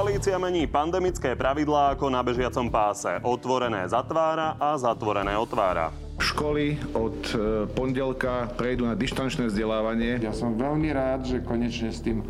[0.00, 3.20] Koalícia mení pandemické pravidlá ako na bežiacom páse.
[3.20, 5.92] Otvorené zatvára a zatvorené otvára.
[6.16, 10.16] Školy od e, pondelka prejdú na dištančné vzdelávanie.
[10.24, 12.24] Ja som veľmi rád, že konečne s tým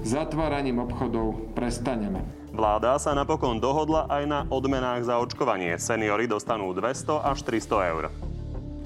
[0.00, 2.24] zatváraním obchodov prestaneme.
[2.56, 5.76] Vláda sa napokon dohodla aj na odmenách za očkovanie.
[5.76, 8.04] Seniory dostanú 200 až 300 eur.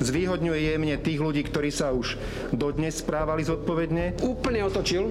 [0.03, 2.19] Zvýhodňuje jemne tých ľudí, ktorí sa už
[2.51, 4.19] dodnes správali zodpovedne.
[4.27, 5.07] Úplne otočil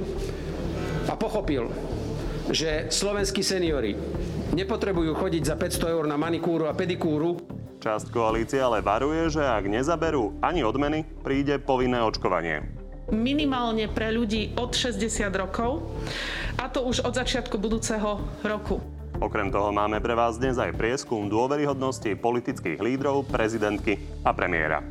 [1.08, 1.72] a pochopil,
[2.52, 3.96] že slovenskí seniory
[4.56, 7.38] nepotrebujú chodiť za 500 eur na manikúru a pedikúru.
[7.78, 12.66] Časť koalície ale varuje, že ak nezaberú ani odmeny, príde povinné očkovanie.
[13.08, 15.86] Minimálne pre ľudí od 60 rokov,
[16.60, 18.84] a to už od začiatku budúceho roku.
[19.18, 24.86] Okrem toho máme pre vás dnes aj prieskum dôveryhodnosti politických lídrov, prezidentky a premiéra.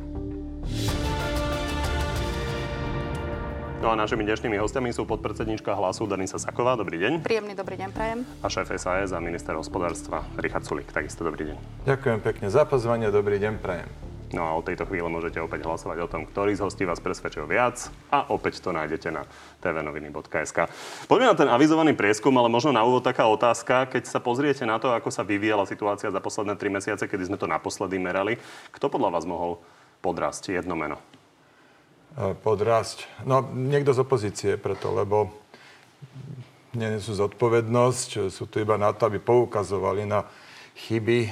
[3.77, 6.73] No a našimi dnešnými hostiami sú podpredsednička hlasu Danisa Saková.
[6.73, 7.21] Dobrý deň.
[7.21, 8.25] Príjemný dobrý deň, prajem.
[8.41, 10.89] A šéf SAS a minister hospodárstva Richard Sulik.
[10.89, 11.57] Takisto dobrý deň.
[11.85, 13.85] Ďakujem pekne za pozvanie, dobrý deň, prajem.
[14.33, 17.45] No a od tejto chvíle môžete opäť hlasovať o tom, ktorý z hostí vás presvedčil
[17.45, 19.29] viac a opäť to nájdete na
[19.61, 20.57] tvnoviny.sk.
[21.05, 23.93] Poďme na ten avizovaný prieskum, ale možno na úvod taká otázka.
[23.93, 27.37] Keď sa pozriete na to, ako sa vyvíjala situácia za posledné tri mesiace, kedy sme
[27.37, 28.41] to naposledy merali,
[28.73, 29.61] kto podľa vás mohol
[30.01, 30.97] podrasť jedno meno?
[32.17, 33.21] E, podrasť?
[33.29, 35.29] No, niekto z opozície preto, lebo
[36.73, 40.25] nie sú zodpovednosť, sú tu iba na to, aby poukazovali na
[40.77, 41.29] chyby e,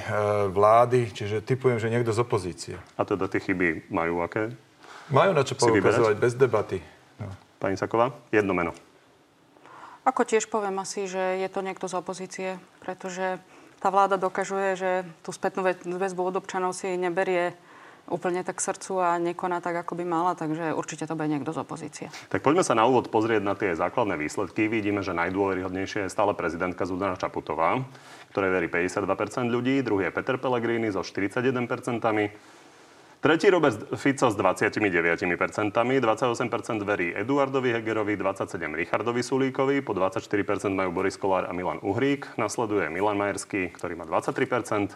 [0.54, 2.74] vlády, čiže typujem, že niekto z opozície.
[2.94, 4.54] A teda tie chyby majú aké?
[5.10, 6.78] Majú na čo poukazovať bez debaty.
[7.18, 7.34] No.
[7.58, 8.70] Pani Saková, jedno meno.
[10.06, 12.48] Ako tiež poviem asi, že je to niekto z opozície,
[12.78, 13.42] pretože
[13.82, 14.90] tá vláda dokažuje, že
[15.26, 15.66] tú spätnú
[15.98, 17.58] väzbu od občanov si neberie
[18.06, 21.58] úplne tak srdcu a nekoná tak, ako by mala, takže určite to bude niekto z
[21.62, 22.06] opozície.
[22.30, 24.70] Tak poďme sa na úvod pozrieť na tie základné výsledky.
[24.70, 27.82] Vidíme, že najdôveryhodnejšie je stále prezidentka Zuzana Čaputová,
[28.30, 31.66] ktorej verí 52% ľudí, druhý je Peter Pellegrini so 41%,
[33.16, 40.94] Tretí Robert Fico s 29%, 28% verí Eduardovi Hegerovi, 27% Richardovi Sulíkovi, po 24% majú
[40.94, 44.94] Boris Kolár a Milan Uhrík, nasleduje Milan Majerský, ktorý má 23%,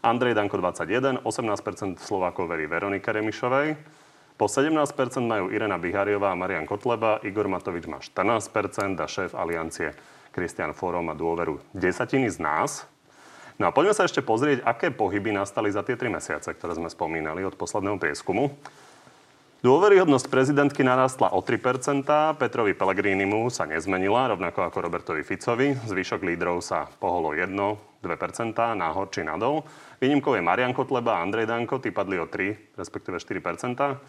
[0.00, 3.76] Andrej Danko 21, 18% Slovákov verí Veronike Remišovej,
[4.40, 9.92] po 17% majú Irena Bihariová a Marian Kotleba, Igor Matovič má 14% a šéf aliancie
[10.32, 12.88] Kristian Fóro má dôveru desatiny z nás.
[13.60, 16.88] No a poďme sa ešte pozrieť, aké pohyby nastali za tie tri mesiace, ktoré sme
[16.88, 18.56] spomínali od posledného prieskumu.
[19.60, 22.08] Dôveryhodnosť prezidentky narastla o 3%,
[22.40, 25.76] Petrovi Pellegrinimu sa nezmenila, rovnako ako Robertovi Ficovi.
[25.76, 29.60] Zvyšok lídrov sa poholo 1, 2%, nahor či nadol.
[30.00, 34.00] Výnimkou je Marian Kotleba a Andrej Danko, tí padli o 3, respektíve 4%.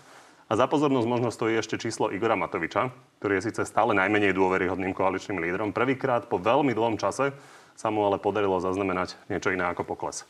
[0.48, 2.88] A za pozornosť možno stojí ešte číslo Igora Matoviča,
[3.20, 5.76] ktorý je síce stále najmenej dôveryhodným koaličným lídrom.
[5.76, 7.36] Prvýkrát po veľmi dlhom čase
[7.76, 10.24] sa mu ale podarilo zaznamenať niečo iné ako pokles.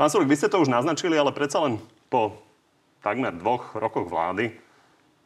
[0.00, 1.76] Pán Sulik, vy ste to už naznačili, ale predsa len
[2.08, 2.40] po
[3.02, 4.54] takmer dvoch rokoch vlády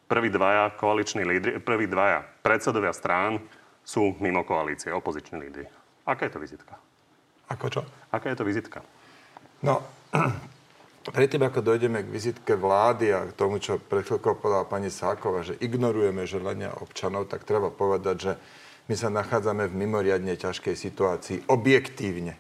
[0.09, 3.39] prví dvaja koaliční lídry, prví dvaja predsedovia strán
[3.87, 5.67] sú mimo koalície, opoziční lídry.
[6.07, 6.75] Aká je to vizitka?
[7.47, 7.81] Ako čo?
[8.11, 8.83] Aká je to vizitka?
[9.63, 9.83] No,
[11.17, 15.47] predtým, ako dojdeme k vizitke vlády a k tomu, čo pred chvíľkou povedala pani Sákova,
[15.47, 18.33] že ignorujeme želania občanov, tak treba povedať, že
[18.87, 22.39] my sa nachádzame v mimoriadne ťažkej situácii objektívne.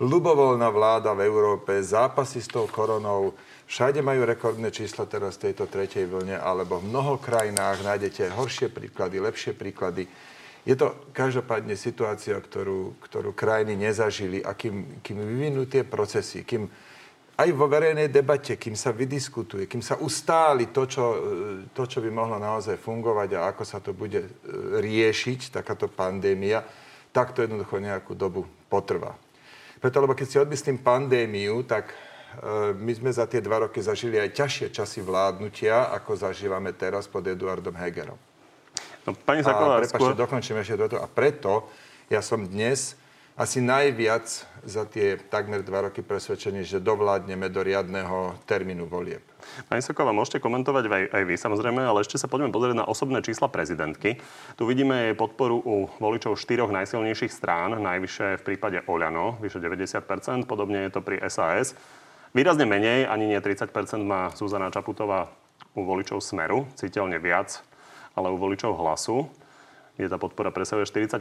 [0.00, 3.36] Ľubovoľná vláda v Európe, zápasy s tou koronou,
[3.70, 9.22] všade majú rekordné čísla teraz tejto tretej vlne, alebo v mnoho krajinách nájdete horšie príklady,
[9.22, 10.10] lepšie príklady.
[10.66, 16.68] Je to každopádne situácia, ktorú, ktorú krajiny nezažili a kým, kým vyvinú tie procesy, kým
[17.40, 21.04] aj vo verejnej debate, kým sa vydiskutuje, kým sa ustáli to čo,
[21.72, 24.28] to, čo by mohlo naozaj fungovať a ako sa to bude e,
[24.76, 26.60] riešiť, takáto pandémia,
[27.08, 29.16] tak to jednoducho nejakú dobu potrvá.
[29.80, 32.09] Preto, lebo keď si odmyslím pandémiu, tak e,
[32.78, 37.26] my sme za tie dva roky zažili aj ťažšie časy vládnutia, ako zažívame teraz pod
[37.26, 38.18] Eduardom Hegerom.
[39.08, 40.12] No, pani Saková, a prepáčte, skôr...
[40.14, 41.00] dokončím ešte toto.
[41.00, 41.66] A preto
[42.12, 42.94] ja som dnes
[43.40, 44.28] asi najviac
[44.68, 49.24] za tie takmer dva roky presvedčený, že dovládneme do riadného termínu volieb.
[49.64, 53.24] Pani Soková, môžete komentovať aj, aj vy samozrejme, ale ešte sa poďme pozrieť na osobné
[53.24, 54.20] čísla prezidentky.
[54.60, 60.44] Tu vidíme jej podporu u voličov štyroch najsilnejších strán, najvyššie v prípade Oľano, vyše 90%,
[60.44, 61.72] podobne je to pri SAS.
[62.30, 63.74] Výrazne menej, ani nie 30%
[64.06, 65.30] má Zuzana Čaputová
[65.74, 67.62] u voličov Smeru, citeľne viac
[68.18, 69.30] ale u voličov hlasu
[70.00, 71.20] je tá podpora presahuje 40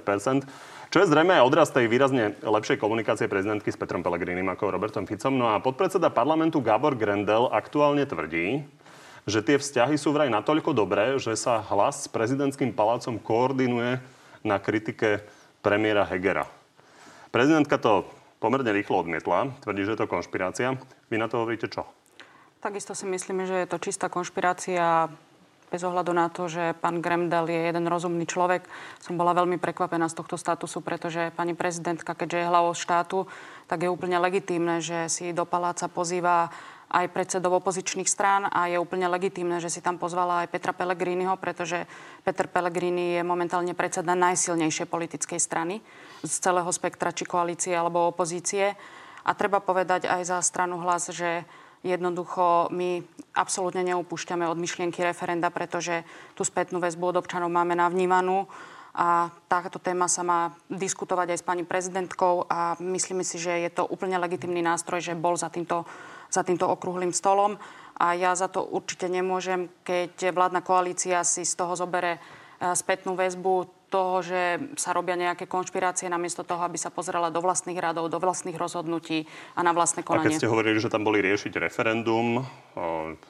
[0.87, 5.03] čo je zrejme aj odraz tej výrazne lepšej komunikácie prezidentky s Petrom Pellegrinim ako Robertom
[5.03, 5.35] Ficom.
[5.35, 8.63] No a podpredseda parlamentu Gabor Grendel aktuálne tvrdí,
[9.27, 13.99] že tie vzťahy sú vraj natoľko dobré, že sa hlas s prezidentským palácom koordinuje
[14.47, 15.27] na kritike
[15.59, 16.47] premiéra Hegera.
[17.35, 18.07] Prezidentka to
[18.39, 20.79] pomerne rýchlo odmietla, tvrdí, že je to konšpirácia.
[21.11, 21.85] Vy na to hovoríte čo?
[22.59, 25.07] Takisto si myslíme, že je to čistá konšpirácia
[25.69, 28.65] bez ohľadu na to, že pán Gremdel je jeden rozumný človek.
[28.97, 33.29] Som bola veľmi prekvapená z tohto statusu, pretože pani prezidentka, keďže je hlavou štátu,
[33.69, 36.49] tak je úplne legitímne, že si do paláca pozýva
[36.89, 41.37] aj predsedov opozičných strán a je úplne legitímne, že si tam pozvala aj Petra Pellegriniho,
[41.37, 41.85] pretože
[42.25, 45.85] Peter Pellegrini je momentálne predseda najsilnejšej politickej strany
[46.25, 48.73] z celého spektra či koalície alebo opozície.
[49.23, 51.45] A treba povedať aj za stranu hlas, že
[51.79, 52.99] Jednoducho my
[53.39, 56.03] absolútne neupúšťame od myšlienky referenda, pretože
[56.35, 58.51] tú spätnú väzbu od občanov máme navnímanú
[58.91, 63.71] a táto téma sa má diskutovať aj s pani prezidentkou a myslíme si, že je
[63.71, 65.87] to úplne legitimný nástroj, že bol za týmto,
[66.29, 67.57] za týmto okrúhlým stolom
[67.99, 73.17] a ja za to určite nemôžem, keď vládna koalícia si z toho zobere eh, spätnú
[73.17, 78.07] väzbu toho, že sa robia nejaké konšpirácie namiesto toho, aby sa pozerala do vlastných radov,
[78.07, 79.25] do vlastných rozhodnutí
[79.57, 80.29] a na vlastné konanie.
[80.29, 82.45] A keď ste hovorili, že tam boli riešiť referendum,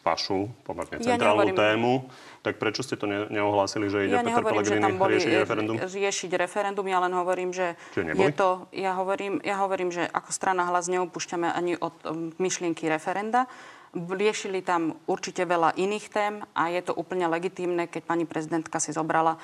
[0.03, 2.11] vašu pomerne centrálnu ja tému,
[2.44, 5.75] tak prečo ste to ne- neohlásili, že ide ja Peter Pellegrini riešiť referendum?
[5.79, 10.67] riešiť referendum, ja len hovorím, že je to, ja hovorím, ja hovorím, že ako strana
[10.69, 11.95] hlas neupúšťame ani od
[12.38, 13.47] myšlienky referenda.
[13.89, 18.94] Riešili tam určite veľa iných tém a je to úplne legitímne, keď pani prezidentka si
[18.94, 19.41] zobrala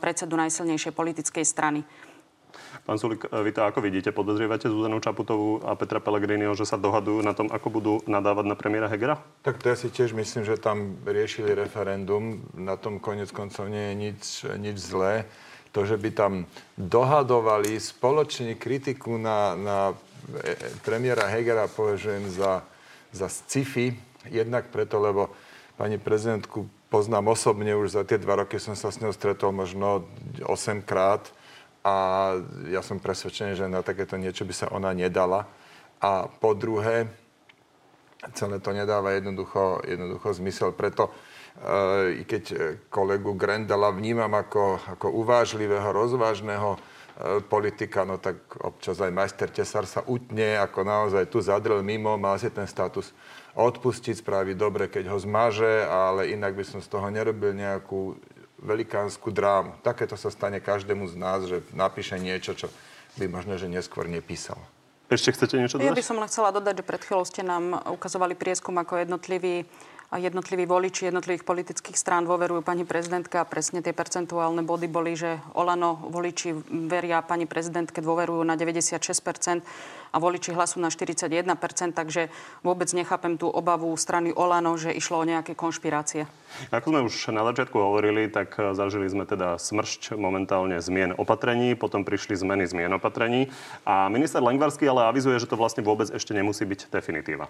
[0.00, 1.80] predsedu najsilnejšej politickej strany.
[2.86, 4.10] Pán Sulik, vy to ako vidíte?
[4.10, 8.56] Podozrievate Zuzanu Čaputovú a Petra Pellegriniho, že sa dohadujú na tom, ako budú nadávať na
[8.58, 9.22] premiéra Hegera?
[9.46, 12.42] Tak to ja si tiež myslím, že tam riešili referendum.
[12.54, 14.22] Na tom konec koncov nie je nič,
[14.58, 15.30] nič zlé.
[15.70, 16.32] To, že by tam
[16.74, 19.78] dohadovali spoločne kritiku na, na
[20.42, 22.66] e, premiéra Hegera považujem za,
[23.14, 23.94] za sci-fi.
[24.26, 25.30] Jednak preto, lebo
[25.78, 30.10] pani prezidentku poznám osobne, už za tie dva roky som sa s ňou stretol možno
[30.42, 31.30] 8 krát
[31.86, 32.36] a
[32.68, 35.48] ja som presvedčený, že na takéto niečo by sa ona nedala.
[36.02, 37.08] A po druhé,
[38.36, 40.76] celé to nedáva jednoducho, jednoducho zmysel.
[40.76, 41.12] Preto e,
[42.20, 46.78] i keď kolegu Grendela vnímam ako, ako uvážlivého, rozvážneho e,
[47.40, 52.36] politika, no tak občas aj majster Tesar sa utne, ako naozaj tu zadrel mimo, mal
[52.36, 53.14] si ten status
[53.54, 58.18] odpustiť, spraviť dobre, keď ho zmaže, ale inak by som z toho nerobil nejakú
[58.60, 59.80] velikánsku drámu.
[59.80, 62.68] Takéto sa stane každému z nás, že napíše niečo, čo
[63.16, 64.60] by možno, že neskôr nepísal.
[65.10, 65.90] Ešte chcete niečo dodať?
[65.90, 69.66] Ja by som len chcela dodať, že pred chvíľou ste nám ukazovali prieskum, ako jednotliví
[70.18, 75.38] jednotliví voliči jednotlivých politických strán dôverujú pani prezidentka a presne tie percentuálne body boli, že
[75.54, 76.50] Olano voliči
[76.90, 79.62] veria pani prezidentke dôverujú na 96%
[80.10, 81.46] a voliči hlasu na 41%,
[81.94, 82.26] takže
[82.66, 86.26] vôbec nechápem tú obavu strany Olano, že išlo o nejaké konšpirácie.
[86.74, 92.02] Ako sme už na začiatku hovorili, tak zažili sme teda smršť momentálne zmien opatrení, potom
[92.02, 93.54] prišli zmeny zmien opatrení
[93.86, 97.46] a minister Lengvarský ale avizuje, že to vlastne vôbec ešte nemusí byť definitíva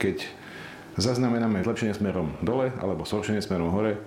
[0.00, 0.24] keď
[0.96, 4.00] zaznamenáme zlepšenie smerom dole alebo zhoršenie smerom hore,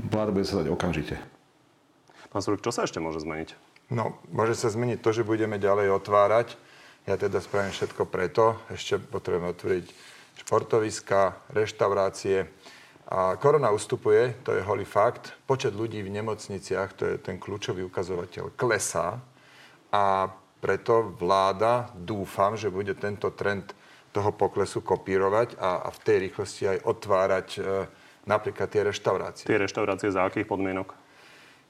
[0.00, 1.20] vláda bude sa dať okamžite.
[2.32, 3.52] Pán Sulik, čo sa ešte môže zmeniť?
[3.92, 6.56] No, môže sa zmeniť to, že budeme ďalej otvárať.
[7.06, 8.58] Ja teda spravím všetko preto.
[8.72, 9.86] Ešte potrebujeme otvoriť
[10.42, 12.50] športoviska, reštaurácie.
[13.06, 15.30] A korona ustupuje, to je holý fakt.
[15.46, 19.22] Počet ľudí v nemocniciach, to je ten kľúčový ukazovateľ, klesá.
[19.94, 23.70] A preto vláda, dúfam, že bude tento trend
[24.16, 27.60] toho poklesu kopírovať a, a v tej rýchlosti aj otvárať e,
[28.24, 29.44] napríklad tie reštaurácie.
[29.44, 30.96] Tie reštaurácie za akých podmienok?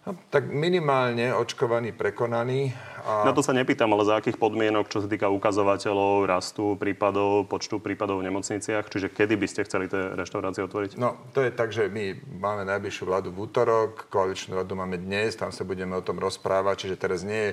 [0.07, 2.71] No, tak minimálne očkovaný, prekonaný.
[3.03, 3.27] A...
[3.27, 7.83] Na to sa nepýtam, ale za akých podmienok, čo sa týka ukazovateľov, rastu prípadov, počtu
[7.83, 8.87] prípadov v nemocniciach?
[8.87, 10.95] Čiže kedy by ste chceli tie reštaurácie otvoriť?
[10.95, 15.35] No, to je tak, že my máme najbližšiu vládu v útorok, koaličnú vládu máme dnes,
[15.35, 17.53] tam sa budeme o tom rozprávať, čiže teraz nie je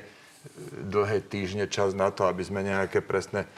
[0.93, 3.50] dlhé týždne čas na to, aby sme nejaké presné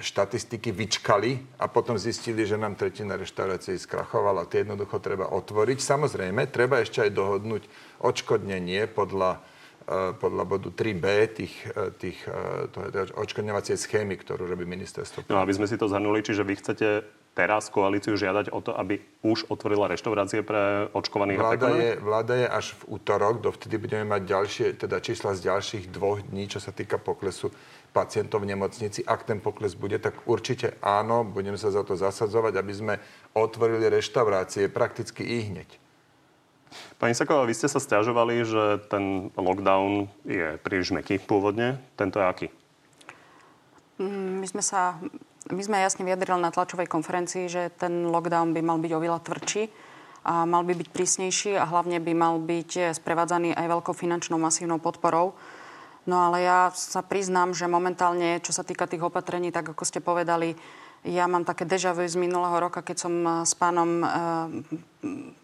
[0.00, 4.48] štatistiky vyčkali a potom zistili, že nám tretina reštaurácií skrachovala.
[4.50, 5.78] Tie jednoducho treba otvoriť.
[5.78, 7.62] Samozrejme, treba ešte aj dohodnúť
[8.02, 15.30] odškodnenie podľa, uh, podľa bodu 3b tých, uh, tých uh, odškodňovacej schémy, ktorú robí ministerstvo.
[15.30, 16.88] No aby sme si to zhrnuli, čiže vy chcete
[17.34, 22.34] teraz koalíciu žiadať o to, aby už otvorila reštaurácie pre očkovaných vláda a je, vláda
[22.38, 26.62] je až v útorok, dovtedy budeme mať ďalšie, teda čísla z ďalších dvoch dní, čo
[26.62, 27.50] sa týka poklesu
[27.94, 29.06] pacientov v nemocnici.
[29.06, 32.94] Ak ten pokles bude, tak určite áno, budem sa za to zasadzovať, aby sme
[33.38, 35.70] otvorili reštaurácie prakticky i hneď.
[36.98, 41.78] Pani Saková, vy ste sa stiažovali, že ten lockdown je príliš meký pôvodne.
[41.94, 42.48] Tento je aký?
[44.02, 44.98] Mm, my sme sa
[45.52, 49.68] my sme jasne vyjadrili na tlačovej konferencii, že ten lockdown by mal byť oveľa tvrdší
[50.24, 54.80] a mal by byť prísnejší a hlavne by mal byť sprevádzaný aj veľkou finančnou masívnou
[54.80, 55.36] podporou.
[56.04, 60.04] No ale ja sa priznám, že momentálne, čo sa týka tých opatrení, tak ako ste
[60.04, 60.52] povedali,
[61.04, 64.06] ja mám také deja vu z minulého roka, keď som s pánom e,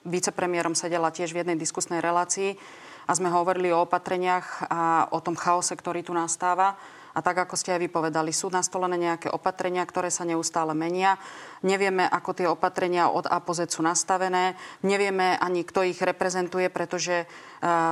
[0.09, 2.57] vicepremiérom sedela tiež v jednej diskusnej relácii
[3.05, 6.81] a sme hovorili o opatreniach a o tom chaose, ktorý tu nastáva.
[7.11, 11.19] A tak, ako ste aj vypovedali, sú nastolené nejaké opatrenia, ktoré sa neustále menia.
[11.67, 14.55] Nevieme, ako tie opatrenia od A po Z sú nastavené.
[14.87, 17.27] Nevieme ani, kto ich reprezentuje, pretože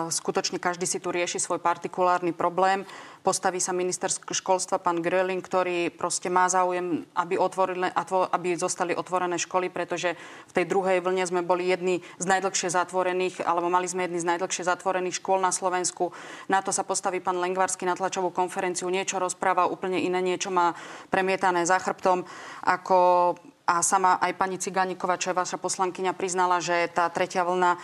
[0.08, 2.88] skutočne každý si tu rieši svoj partikulárny problém
[3.28, 7.92] postaví sa minister školstva pán Gröling, ktorý proste má záujem, aby, otvorili,
[8.32, 10.16] aby zostali otvorené školy, pretože
[10.48, 14.28] v tej druhej vlne sme boli jedni z najdlhšie zatvorených, alebo mali sme jedni z
[14.32, 16.16] najdlhšie zatvorených škôl na Slovensku.
[16.48, 20.72] Na to sa postaví pán Lengvarsky na tlačovú konferenciu, niečo rozpráva, úplne iné niečo má
[21.12, 22.25] premietané za chrbtom,
[22.64, 23.37] ako
[23.68, 27.76] a sama aj pani Cigániková, čo je vaša poslankyňa, priznala, že tá tretia vlna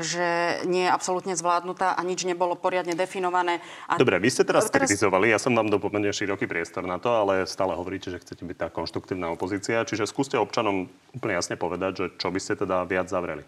[0.00, 3.60] že nie je absolútne zvládnutá a nič nebolo poriadne definované.
[3.84, 7.12] A Dobre, vy ste teraz, teraz kritizovali, ja som vám pomerne široký priestor na to,
[7.12, 9.84] ale stále hovoríte, že chcete byť tá konštruktívna opozícia.
[9.84, 13.44] Čiže skúste občanom úplne jasne povedať, že čo by ste teda viac zavreli.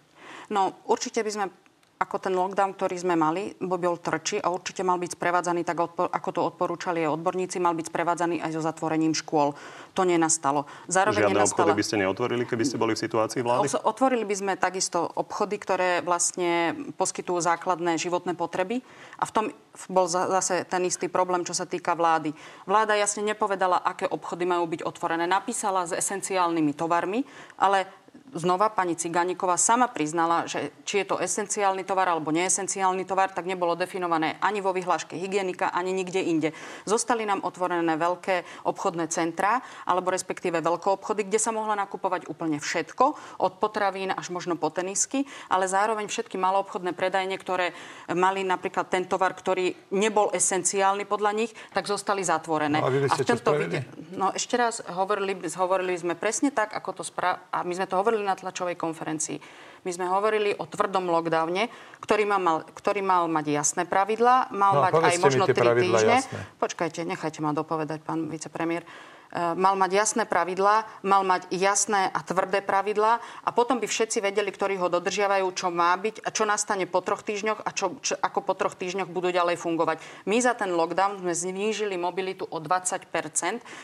[0.53, 1.47] No, určite by sme
[1.95, 6.29] ako ten lockdown, ktorý sme mali, bol trči a určite mal byť sprevádzaný, tak ako
[6.35, 9.55] to odporúčali aj odborníci, mal byť sprevádzaný aj so zatvorením škôl.
[9.95, 10.67] To nenastalo.
[10.91, 11.71] Zároveň Žiadne nenastala...
[11.71, 13.71] obchody by ste neotvorili, keby ste boli v situácii vlády?
[13.87, 18.83] Otvorili by sme takisto obchody, ktoré vlastne poskytujú základné životné potreby.
[19.23, 19.45] A v tom
[19.87, 22.35] bol zase ten istý problém, čo sa týka vlády.
[22.67, 25.31] Vláda jasne nepovedala, aké obchody majú byť otvorené.
[25.31, 27.23] Napísala s esenciálnymi tovarmi,
[27.55, 27.87] ale
[28.35, 33.47] znova pani Ciganíková sama priznala, že či je to esenciálny tovar alebo neesenciálny tovar, tak
[33.47, 36.51] nebolo definované ani vo vyhláške hygienika, ani nikde inde.
[36.83, 42.59] Zostali nám otvorené veľké obchodné centrá, alebo respektíve veľké obchody, kde sa mohla nakupovať úplne
[42.59, 47.71] všetko, od potravín až možno po tenisky, ale zároveň všetky maloobchodné predajne, ktoré
[48.11, 52.83] mali napríklad ten tovar, ktorý nebol esenciálny podľa nich, tak zostali zatvorené.
[52.83, 53.87] No a, vy a v tomto vide...
[54.15, 57.51] No ešte raz hovorili, hovorili sme presne tak, ako to spra...
[57.51, 59.41] a my sme to hovorili na tlačovej konferencii.
[59.85, 61.73] My sme hovorili o tvrdom lockdowne,
[62.05, 66.17] ktorý mal, ktorý mal mať jasné pravidlá, mal no, mať aj možno 3 týždne.
[66.21, 66.41] Jasné.
[66.61, 68.85] Počkajte, nechajte ma dopovedať, pán vicepremiér.
[69.35, 74.23] Eh, mal mať jasné pravidlá, mal mať jasné a tvrdé pravidlá a potom by všetci
[74.23, 77.99] vedeli, ktorí ho dodržiavajú, čo má byť a čo nastane po troch týždňoch a čo,
[77.99, 79.99] čo, ako po troch týždňoch budú ďalej fungovať.
[80.31, 83.11] My za ten lockdown sme znížili mobilitu o 20%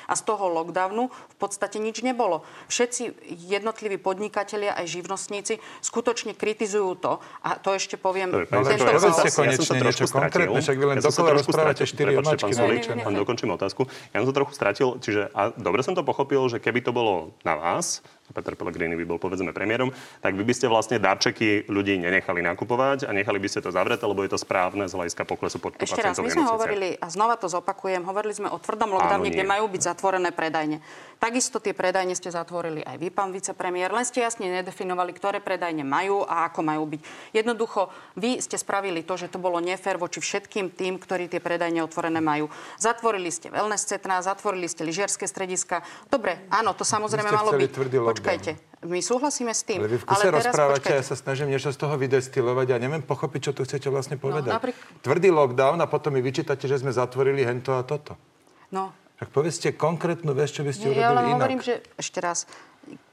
[0.07, 2.47] a z toho lockdownu v podstate nič nebolo.
[2.71, 8.31] Všetci jednotliví podnikatelia aj živnostníci skutočne kritizujú to a to ešte poviem.
[8.31, 9.03] Dobre, tento ja
[9.35, 12.55] konečne niečo konkrétne, však vy len ja dokola rozprávate 4 omačky.
[13.03, 13.91] Pán dokončím otázku.
[14.15, 17.33] Ja som to trochu stratil, čiže a dobre som to pochopil, že keby to bolo
[17.49, 19.91] na vás, Peter Pellegrini by bol povedzme premiérom,
[20.23, 24.07] tak vy by ste vlastne darčeky ľudí nenechali nakupovať a nechali by ste to zavreté,
[24.07, 27.37] lebo je to správne z hľadiska poklesu počtu Ešte raz, my sme hovorili, a znova
[27.37, 30.79] to zopakujem, hovorili sme o tvrdom lockdowne, kde majú byť zatvorené predajne.
[31.21, 35.85] Takisto tie predajne ste zatvorili aj vy, pán vicepremiér, len ste jasne nedefinovali, ktoré predajne
[35.85, 37.01] majú a ako majú byť.
[37.37, 41.85] Jednoducho, vy ste spravili to, že to bolo nefér voči všetkým tým, ktorí tie predajne
[41.85, 42.49] otvorené majú.
[42.81, 45.85] Zatvorili ste wellness centra, zatvorili ste lyžiarske strediska.
[46.09, 48.20] Dobre, áno, to samozrejme malo byť.
[48.21, 48.53] Počkajte,
[48.85, 49.81] my súhlasíme s tým.
[49.81, 51.01] Ale vy v kuse rozprávate, počkajte.
[51.01, 54.23] ja sa snažím niečo z toho vydestilovať a neviem pochopiť, čo tu chcete vlastne no,
[54.29, 54.53] povedať.
[54.53, 54.85] No, napríklad...
[55.01, 58.21] Tvrdý lockdown a potom mi vyčítate, že sme zatvorili hento a toto.
[58.69, 61.45] No, tak povedzte konkrétnu vec, čo by ste urobili ja len inak.
[61.45, 62.49] hovorím, že ešte raz,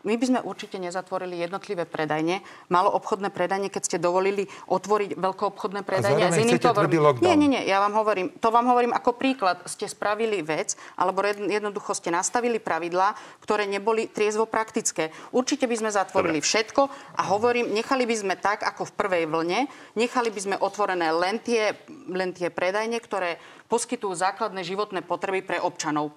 [0.08, 2.40] my by sme určite nezatvorili jednotlivé predajne.
[2.72, 7.20] Malo obchodné predajne, keď ste dovolili otvoriť veľkoobchodné predajne a s iným tovarom.
[7.20, 9.60] Nie, nie, nie, ja vám hovorím, to vám hovorím ako príklad.
[9.68, 15.12] Ste spravili vec, alebo jednoducho ste nastavili pravidlá, ktoré neboli triezvo praktické.
[15.36, 16.48] Určite by sme zatvorili Dobre.
[16.48, 16.82] všetko
[17.20, 19.68] a hovorím, nechali by sme tak, ako v prvej vlne,
[20.00, 21.76] nechali by sme otvorené len tie,
[22.08, 26.16] len tie predajne, ktoré poskytujú základné životné potreby pre občanov.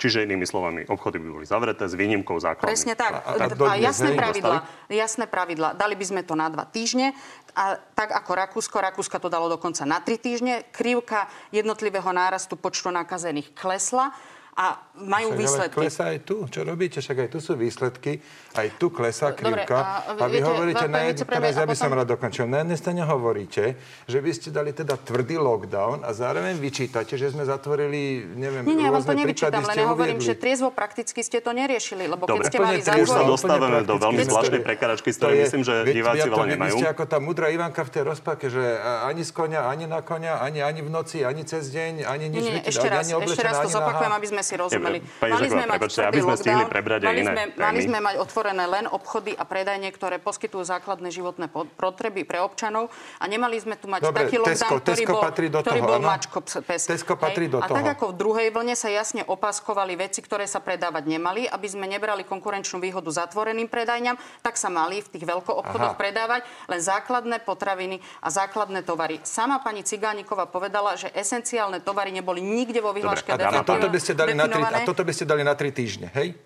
[0.00, 2.72] Čiže inými slovami, obchody by boli zavreté s výnimkou základných.
[2.72, 3.20] Presne tak.
[3.20, 4.64] A, a, a jasné pravidla.
[4.88, 5.76] Jasné pravidla.
[5.76, 7.12] Dali by sme to na dva týždne.
[7.52, 10.64] A tak ako Rakúsko, Rakúska to dalo dokonca na tri týždne.
[10.72, 14.16] Krivka jednotlivého nárastu počtu nakazených klesla
[14.58, 15.76] a majú však, výsledky.
[15.78, 16.36] Ale klesá aj tu.
[16.50, 16.98] Čo robíte?
[17.00, 18.20] Však aj tu sú výsledky.
[18.52, 20.04] Aj tu klesá krivka.
[20.10, 21.22] Dobre, a, a vy viete, hovoríte, na jed...
[21.22, 22.44] teraz ja by som rád dokončil.
[22.50, 27.32] Na jednej strane hovoríte, že by ste dali teda tvrdý lockdown a zároveň vyčítate, že
[27.32, 31.40] sme zatvorili, neviem, Nie, nie, ja vám to nevyčítam, len hovorím, že triezvo prakticky ste
[31.40, 33.06] to neriešili, lebo Dobre, keď ste mali zatvoriť...
[33.06, 36.74] Už sa dostávame do veľmi zvláštnej prekaračky, z ktorej myslím, že diváci veľa nemajú.
[36.76, 40.04] Vy ste ako tá mudrá Ivanka v tej rozpake, že ani z konia, ani na
[40.04, 42.44] konia, ani, ani v noci, ani cez deň, ani nič.
[42.44, 44.98] Nie, ešte raz, ešte raz to zopakujem, aby sme sme si rozumeli.
[45.20, 47.98] Pani mali sme mať tvrdý aby sme stihli lockdown, prebrať mali iné sme, mali sme
[48.00, 52.88] mať otvorené len obchody a predajne, ktoré poskytujú základné životné potreby pre občanov
[53.20, 55.80] a nemali sme tu mať Dobre, taký Tesco- lockdown, ktorý Tesco bol, patrí do ktorý
[55.84, 56.82] toho, bol mačko pes.
[56.88, 57.92] Tesco patrí do a tak toho.
[57.92, 62.24] ako v druhej vlne sa jasne opaskovali veci, ktoré sa predávať nemali, aby sme nebrali
[62.24, 66.00] konkurenčnú výhodu zatvoreným predajňam, tak sa mali v tých veľkoobchodoch Aha.
[66.00, 66.40] predávať
[66.72, 69.20] len základné potraviny a základné tovary.
[69.20, 73.98] Sama pani Cigániková povedala, že esenciálne tovary neboli nikde vo vyhláške A, a, toto by
[73.98, 76.36] ste dali na tri, a toto by ste dali na tri týždne, hej?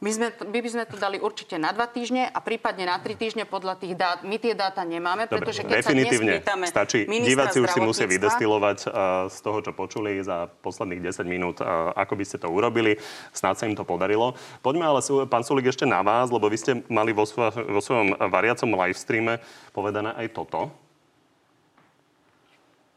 [0.00, 3.12] My, sme, my by sme to dali určite na dva týždne a prípadne na tri
[3.12, 4.24] týždne podľa tých dát.
[4.24, 7.00] My tie dáta nemáme, Dobre, pretože keď definitívne sa dnes stačí.
[7.04, 11.92] Diváci už si musia vydestilovať uh, z toho, čo počuli za posledných 10 minút, uh,
[11.92, 12.96] ako by ste to urobili.
[13.36, 14.32] Snáď sa im to podarilo.
[14.64, 18.16] Poďme ale, pán Sulik, ešte na vás, lebo vy ste mali vo, svo- vo svojom
[18.32, 19.36] variacom livestreame
[19.76, 20.72] povedané aj toto.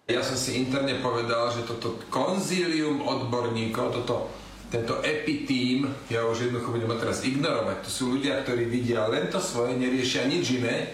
[0.03, 4.27] Ja som si interne povedal, že toto konzílium odborníkov, toto,
[4.67, 7.87] tento epitým, ja už jednoducho budem teraz ignorovať.
[7.87, 10.91] To sú ľudia, ktorí vidia len to svoje, neriešia nič iné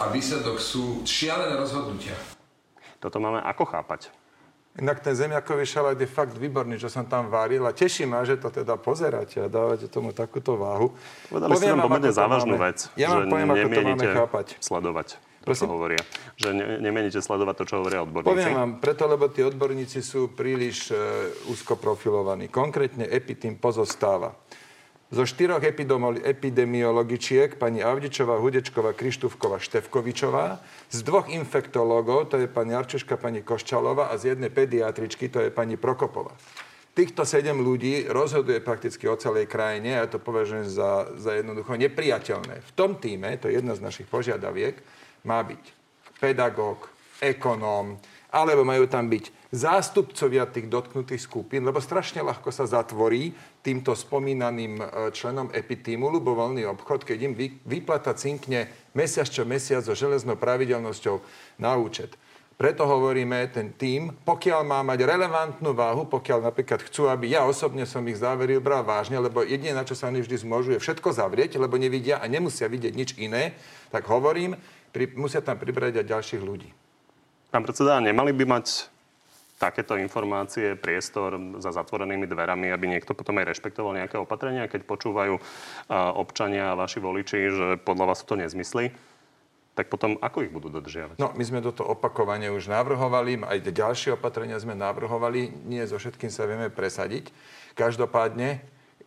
[0.00, 2.16] a výsledok sú šialené rozhodnutia.
[2.96, 4.08] Toto máme ako chápať?
[4.80, 8.40] Inak ten zemiakový šalát je fakt výborný, čo som tam varil a teší ma, že
[8.40, 10.96] to teda pozeráte a dávate tomu takúto váhu.
[11.28, 14.46] Povedali ste nám pomerne závažnú vec, Ja že vám poviem, ako to máme chápať.
[14.64, 15.68] sledovať to, čo Prosím?
[15.72, 16.02] hovoria.
[16.36, 18.28] Že ne, nemienite sledovať to, čo hovoria odborníci.
[18.28, 20.96] Poviem vám, preto, lebo tí odborníci sú príliš e,
[21.48, 22.52] úzko profilovaní.
[22.52, 24.36] Konkrétne epitým pozostáva
[25.10, 25.58] zo štyroch
[26.22, 34.14] epidemiologičiek, pani Avdičová, Hudečková, Krištúfková, Števkovičová, z dvoch infektológov, to je pani Arčeška, pani Koščalová
[34.14, 36.30] a z jednej pediatričky, to je pani Prokopová.
[36.94, 41.74] Týchto sedem ľudí rozhoduje prakticky o celej krajine a ja to považujem za, za jednoducho
[41.74, 42.62] nepriateľné.
[42.62, 44.78] V tom týme, to je jedna z našich požiadaviek,
[45.24, 45.62] má byť
[46.20, 46.88] pedagóg,
[47.20, 47.96] ekonóm,
[48.30, 53.34] alebo majú tam byť zástupcovia tých dotknutých skupín, lebo strašne ľahko sa zatvorí
[53.66, 57.34] týmto spomínaným e, členom epitímu, ľubovoľný obchod, keď im
[57.66, 61.18] výplata cinkne mesiac čo mesiac so železnou pravidelnosťou
[61.58, 62.14] na účet.
[62.60, 67.88] Preto hovoríme, ten tým, pokiaľ má mať relevantnú váhu, pokiaľ napríklad chcú, aby ja osobne
[67.88, 71.08] som ich závery bral vážne, lebo jediné, na čo sa oni vždy zmôžu, je všetko
[71.08, 73.56] zavrieť, lebo nevidia a nemusia vidieť nič iné,
[73.88, 76.70] tak hovorím, pri, musia tam pribrať aj ďalších ľudí.
[77.50, 78.90] Pán predseda, nemali by mať
[79.60, 85.36] takéto informácie, priestor za zatvorenými dverami, aby niekto potom aj rešpektoval nejaké opatrenia, keď počúvajú
[85.36, 88.88] a, občania a vaši voliči, že podľa vás sú to nezmysly,
[89.76, 91.20] tak potom ako ich budú dodržiavať?
[91.20, 96.32] No, my sme toto opakovane už navrhovali, aj ďalšie opatrenia sme navrhovali, nie so všetkým
[96.32, 97.28] sa vieme presadiť.
[97.76, 98.60] Každopádne, e,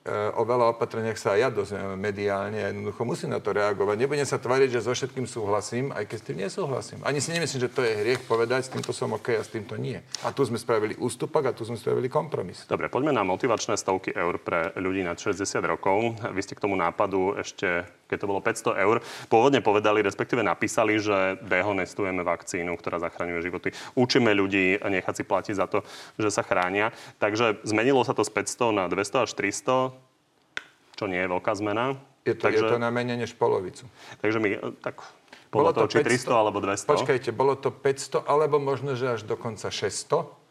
[0.09, 3.95] o veľa opatreniach sa aj ja dozviem mediálne a jednoducho musím na to reagovať.
[3.95, 6.99] Nebudem sa tváriť, že so všetkým súhlasím, aj keď s tým nesúhlasím.
[7.07, 9.79] Ani si nemyslím, že to je hriech povedať, s týmto som OK a s týmto
[9.79, 9.95] nie.
[10.27, 12.67] A tu sme spravili ústupok a tu sme spravili kompromis.
[12.67, 16.19] Dobre, poďme na motivačné stovky eur pre ľudí nad 60 rokov.
[16.19, 21.01] Vy ste k tomu nápadu ešte, keď to bolo 500 eur, pôvodne povedali, respektíve napísali,
[21.01, 23.73] že dehonestujeme vakcínu, ktorá zachraňuje životy.
[23.97, 25.81] Učíme ľudí nechať si platiť za to,
[26.21, 26.93] že sa chránia.
[27.17, 29.97] Takže zmenilo sa to z 500 na 200 až 300,
[30.93, 31.97] čo nie je veľká zmena.
[32.23, 33.83] Je to, takže, je to na menej než polovicu.
[34.23, 35.03] takže my, tak
[35.51, 36.87] podľa toho, či 300 alebo 200.
[36.87, 40.41] Počkajte, bolo to 500, alebo možno, že až dokonca 600.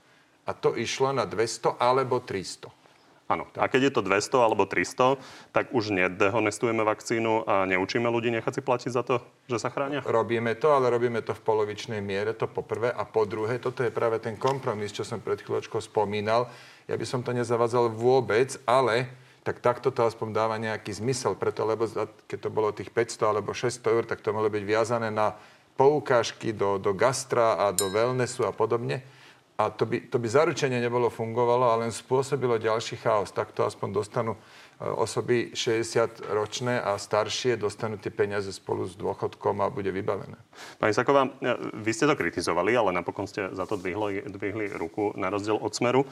[0.43, 2.82] A to išlo na 200 alebo 300.
[3.33, 3.49] Áno.
[3.57, 5.17] A keď je to 200 alebo 300,
[5.57, 10.05] tak už nedehonestujeme vakcínu a neučíme ľudí nechať si platiť za to, že sa chránia?
[10.05, 12.93] Robíme to, ale robíme to v polovičnej miere, to po prvé.
[12.93, 16.53] A po druhé, toto je práve ten kompromis, čo som pred chvíľočkou spomínal.
[16.85, 19.09] Ja by som to nezavadzal vôbec, ale
[19.43, 21.33] tak takto to aspoň dáva nejaký zmysel.
[21.35, 21.89] Preto, lebo
[22.29, 25.35] keď to bolo tých 500 alebo 600 eur, tak to malo byť viazané na
[25.81, 29.01] poukážky do, do gastra a do wellnessu a podobne.
[29.63, 33.31] A to by, to by zaručenie nebolo fungovalo, ale len spôsobilo ďalší chaos.
[33.31, 34.39] Takto aspoň dostanú e,
[34.83, 40.35] osoby 60-ročné a staršie, dostanú tie peniaze spolu s dôchodkom a bude vybavené.
[40.83, 45.15] Pani Saková, e, vy ste to kritizovali, ale napokon ste za to dvihli, dvihli ruku
[45.15, 46.03] na rozdiel od Smeru.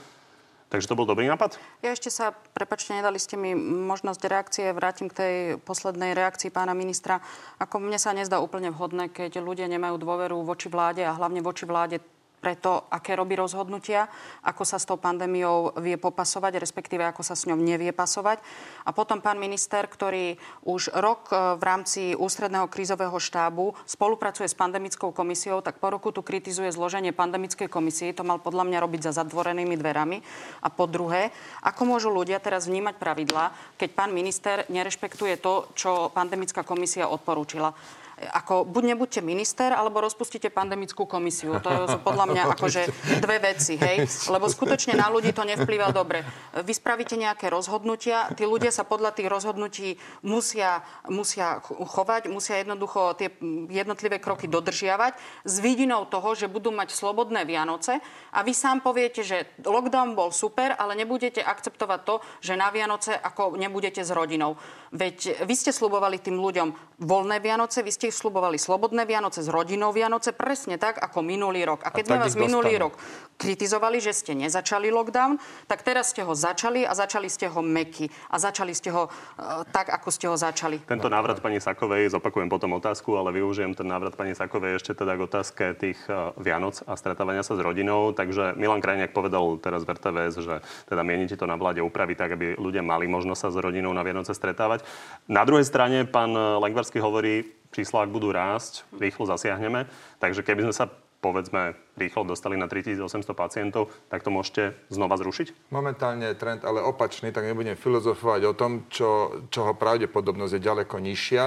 [0.71, 1.59] Takže to bol dobrý nápad?
[1.83, 5.35] Ja ešte sa, prepačte, nedali ste mi možnosť reakcie, vrátim k tej
[5.67, 7.19] poslednej reakcii pána ministra.
[7.59, 11.67] Ako mne sa nezdá úplne vhodné, keď ľudia nemajú dôveru voči vláde a hlavne voči
[11.67, 11.99] vláde
[12.41, 14.09] preto, aké robí rozhodnutia,
[14.41, 18.41] ako sa s tou pandémiou vie popasovať, respektíve ako sa s ňou nevie pasovať.
[18.89, 24.57] A potom pán minister, ktorý už rok e, v rámci ústredného krízového štábu spolupracuje s
[24.57, 28.17] pandemickou komisiou, tak po roku tu kritizuje zloženie pandemickej komisie.
[28.17, 30.25] To mal podľa mňa robiť za zatvorenými dverami.
[30.65, 31.29] A po druhé,
[31.61, 37.77] ako môžu ľudia teraz vnímať pravidlá, keď pán minister nerešpektuje to, čo pandemická komisia odporúčila.
[38.21, 41.57] Ako buď nebuďte minister, alebo rozpustíte pandemickú komisiu.
[41.65, 42.83] To je podľa mňa akože
[43.25, 44.05] dve veci, hej?
[44.29, 46.21] Lebo skutočne na ľudí to nevplýva dobre.
[46.53, 53.17] Vy spravíte nejaké rozhodnutia, tí ľudia sa podľa tých rozhodnutí musia, musia chovať, musia jednoducho
[53.17, 53.33] tie
[53.73, 55.17] jednotlivé kroky dodržiavať
[55.49, 58.05] s vidinou toho, že budú mať slobodné Vianoce
[58.37, 63.17] a vy sám poviete, že lockdown bol super, ale nebudete akceptovať to, že na Vianoce
[63.17, 64.61] ako nebudete s rodinou.
[64.93, 69.95] Veď vy ste slubovali tým ľuďom voľné Vianoce, vy ste slubovali slobodné Vianoce s rodinou
[69.95, 71.87] Vianoce, presne tak ako minulý rok.
[71.87, 72.95] A keď a sme vás minulý rok
[73.41, 78.13] kritizovali, že ste nezačali lockdown, tak teraz ste ho začali a začali ste ho meky.
[78.29, 80.85] A začali ste ho uh, tak, ako ste ho začali.
[80.85, 85.17] Tento návrat pani Sakovej, zopakujem potom otázku, ale využijem ten návrat pani Sakovej ešte teda
[85.17, 88.13] k otázke tých uh, Vianoc a stretávania sa s rodinou.
[88.13, 90.55] Takže Milan Krajniak povedal teraz v RTVS, že
[90.91, 94.05] teda mienite to na vláde upraviť tak, aby ľudia mali možnosť sa s rodinou na
[94.05, 94.85] Vianoce stretávať.
[95.33, 99.87] Na druhej strane pán Lengvarsky hovorí, čísla ak budú rásť, rýchlo zasiahneme.
[100.19, 105.69] Takže keby sme sa povedzme rýchlo dostali na 3800 pacientov, tak to môžete znova zrušiť?
[105.69, 110.97] Momentálne je trend ale opačný, tak nebudem filozofovať o tom, čo, čoho pravdepodobnosť je ďaleko
[110.97, 111.45] nižšia.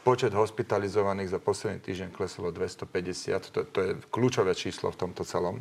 [0.00, 5.60] Počet hospitalizovaných za posledný týždeň kleslo 250, to, to je kľúčové číslo v tomto celom.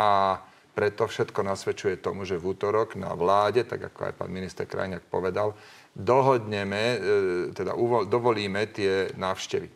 [0.00, 0.40] A
[0.72, 5.06] preto všetko nasvedčuje tomu, že v útorok na vláde, tak ako aj pán minister Krajňák
[5.06, 5.54] povedal,
[5.96, 6.98] dohodneme, e,
[7.54, 7.72] teda
[8.10, 9.70] dovolíme tie návštevy.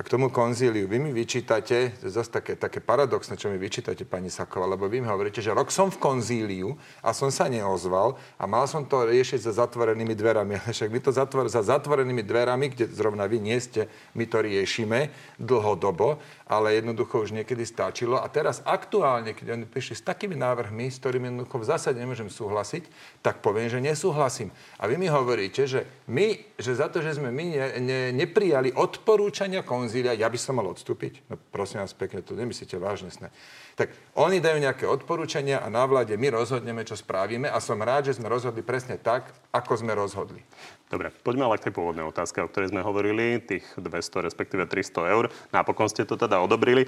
[0.00, 3.60] A k tomu konzíliu, vy mi vyčítate, to je zase také, také paradoxné, čo mi
[3.60, 6.72] vyčítate, pani Saková, lebo vy mi hovoríte, že rok som v konzíliu
[7.04, 10.56] a som sa neozval a mal som to riešiť za zatvorenými dverami.
[10.64, 14.40] Ale však my to zatvor, za zatvorenými dverami, kde zrovna vy nie ste, my to
[14.40, 16.16] riešime dlhodobo,
[16.48, 18.18] ale jednoducho už niekedy stačilo.
[18.18, 22.26] A teraz aktuálne, keď oni prišli s takými návrhmi, s ktorými jednoducho v zásade nemôžem
[22.26, 22.88] súhlasiť,
[23.22, 24.50] tak poviem, že nesúhlasím.
[24.80, 28.74] A vy mi hovoríte, že my, že za to, že sme my ne, ne, neprijali
[28.74, 31.26] odporúčania konzília, ja by som mal odstúpiť?
[31.26, 33.34] No prosím vás pekne, to nemyslíte vážne sne.
[33.74, 38.06] Tak oni dajú nejaké odporúčania a na vláde my rozhodneme, čo spravíme a som rád,
[38.06, 40.46] že sme rozhodli presne tak, ako sme rozhodli.
[40.86, 45.10] Dobre, poďme ale k tej pôvodnej otázke, o ktorej sme hovorili, tých 200, respektíve 300
[45.10, 45.26] eur.
[45.50, 46.86] Napokon ste to teda odobrili.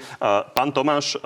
[0.54, 1.18] Pán Tomáš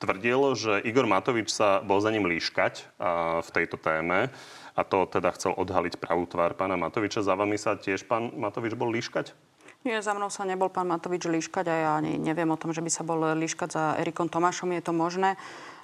[0.00, 2.96] tvrdil, že Igor Matovič sa bol za ním líškať
[3.44, 4.32] v tejto téme
[4.72, 7.20] a to teda chcel odhaliť pravú tvár pána Matoviča.
[7.20, 9.36] Za vami sa tiež pán Matovič bol líškať?
[9.80, 12.84] Nie, za mnou sa nebol pán Matovič líškať a ja ani neviem o tom, že
[12.84, 14.76] by sa bol líškať za Erikom Tomášom.
[14.76, 15.40] Je to možné?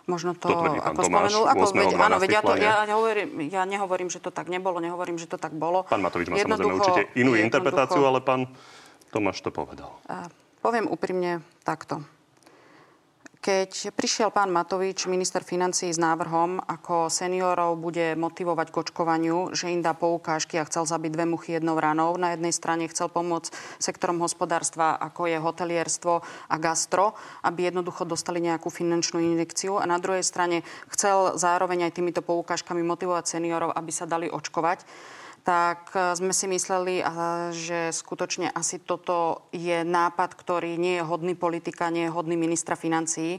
[0.06, 3.62] Možno to, to ako Tomáš, spomenul, ako veď, áno, veď ja, to, ja, hovorím, ja
[3.66, 5.82] nehovorím, že to tak nebolo, nehovorím, že to tak bolo.
[5.82, 8.46] Pán Matovič má samozrejme určite inú interpretáciu, ale pán
[9.10, 9.98] Tomáš to povedal.
[10.06, 10.30] Uh,
[10.62, 12.06] poviem úprimne takto.
[13.46, 19.70] Keď prišiel pán Matovič, minister financí s návrhom, ako seniorov bude motivovať k očkovaniu, že
[19.70, 22.18] im dá poukážky a chcel zabiť dve muchy jednou ranou.
[22.18, 27.14] Na jednej strane chcel pomôcť sektorom hospodárstva, ako je hotelierstvo a gastro,
[27.46, 29.78] aby jednoducho dostali nejakú finančnú injekciu.
[29.78, 34.82] A na druhej strane chcel zároveň aj týmito poukážkami motivovať seniorov, aby sa dali očkovať
[35.46, 37.06] tak e, sme si mysleli,
[37.54, 42.74] že skutočne asi toto je nápad, ktorý nie je hodný politika, nie je hodný ministra
[42.74, 43.38] financií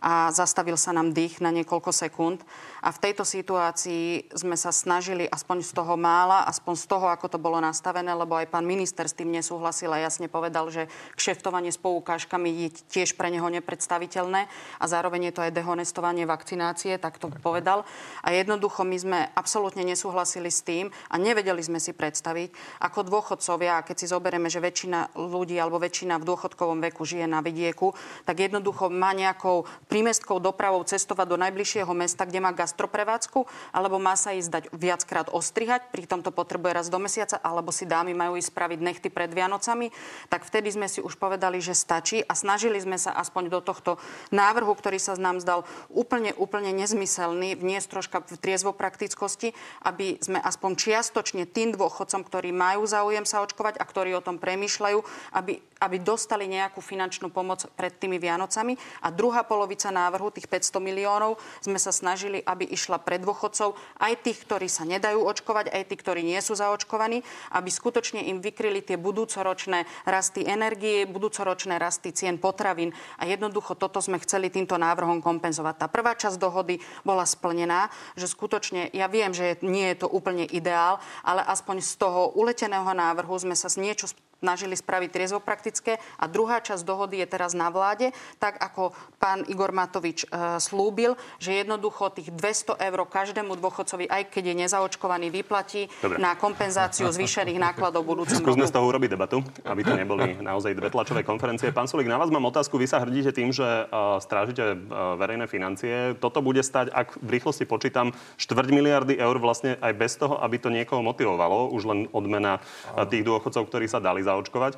[0.00, 2.44] a zastavil sa nám dých na niekoľko sekúnd.
[2.86, 7.26] A v tejto situácii sme sa snažili aspoň z toho mála, aspoň z toho, ako
[7.34, 10.86] to bolo nastavené, lebo aj pán minister s tým nesúhlasil a jasne povedal, že
[11.18, 14.46] kšeftovanie s poukážkami je tiež pre neho nepredstaviteľné
[14.78, 17.82] a zároveň je to aj dehonestovanie vakcinácie, tak to povedal.
[18.22, 22.54] A jednoducho my sme absolútne nesúhlasili s tým a nevedeli sme si predstaviť,
[22.86, 27.42] ako dôchodcovia, keď si zoberieme, že väčšina ľudí alebo väčšina v dôchodkovom veku žije na
[27.42, 33.96] vidieku, tak jednoducho má nejakou prímestkou dopravou cestovať do najbližšieho mesta, kde má gastroprevádzku, alebo
[34.02, 38.12] má sa ísť dať viackrát ostrihať, pritom to potrebuje raz do mesiaca, alebo si dámy
[38.12, 39.94] majú ísť spraviť nechty pred Vianocami,
[40.26, 43.96] tak vtedy sme si už povedali, že stačí a snažili sme sa aspoň do tohto
[44.34, 49.54] návrhu, ktorý sa nám zdal úplne, úplne nezmyselný, vniesť troška v triezvo praktickosti,
[49.86, 54.42] aby sme aspoň čiastočne tým dôchodcom, ktorí majú záujem sa očkovať a ktorí o tom
[54.42, 54.98] premýšľajú,
[55.38, 58.74] aby, aby dostali nejakú finančnú pomoc pred tými Vianocami.
[59.04, 63.76] A druhá polovica polovica návrhu, tých 500 miliónov, sme sa snažili, aby išla pre dôchodcov,
[64.00, 67.20] aj tých, ktorí sa nedajú očkovať, aj tí, ktorí nie sú zaočkovaní,
[67.52, 72.96] aby skutočne im vykryli tie budúcoročné rasty energie, budúcoročné rasty cien potravín.
[73.20, 75.84] A jednoducho toto sme chceli týmto návrhom kompenzovať.
[75.84, 80.48] Tá prvá časť dohody bola splnená, že skutočne, ja viem, že nie je to úplne
[80.48, 84.08] ideál, ale aspoň z toho uleteného návrhu sme sa niečo
[84.40, 89.72] snažili spraviť triezvopraktické a druhá časť dohody je teraz na vláde, tak ako pán Igor
[89.72, 95.88] Matovič e, slúbil, že jednoducho tých 200 eur každému dôchodcovi, aj keď je nezaočkovaný, vyplatí
[96.04, 96.20] Dobre.
[96.20, 100.92] na kompenzáciu zvýšených nákladov budúcom Skúsme z toho urobiť debatu, aby to neboli naozaj dve
[100.92, 101.72] tlačové konferencie.
[101.72, 102.76] Pán Sulik, na vás mám otázku.
[102.76, 106.14] Vy sa hrdíte tým, že uh, strážite uh, verejné financie.
[106.20, 110.60] Toto bude stať, ak v rýchlosti počítam, štvrť miliardy eur vlastne aj bez toho, aby
[110.60, 111.72] to niekoho motivovalo.
[111.72, 114.72] Už len odmena uh, tých dôchodcov, ktorí sa dali zaočkovať.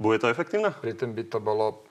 [0.00, 0.72] Bude to efektívne?
[0.72, 1.84] Pritom by to bolo...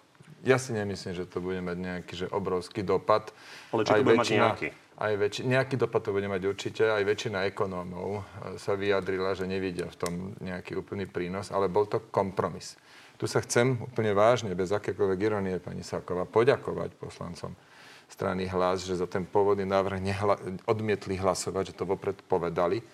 [0.46, 3.34] Ja si nemyslím, že to bude mať nejaký že obrovský dopad.
[3.74, 4.68] Ale či to bude väčšina, mať nejaký?
[4.96, 6.84] Aj väčši, nejaký dopad to bude mať určite.
[6.86, 8.22] Aj väčšina ekonómov e,
[8.62, 12.78] sa vyjadrila, že nevidia v tom nejaký úplný prínos, ale bol to kompromis.
[13.18, 17.58] Tu sa chcem úplne vážne, bez akékoľvek ironie, pani Sáková, poďakovať poslancom
[18.06, 22.86] strany hlas, že za ten pôvodný návrh nehla- odmietli hlasovať, že to vopred povedali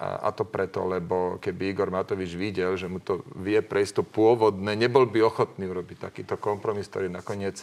[0.00, 4.04] a, a to preto, lebo keby Igor Matovič videl, že mu to vie prejsť to
[4.08, 7.60] pôvodné, nebol by ochotný urobiť takýto kompromis, ktorý nakoniec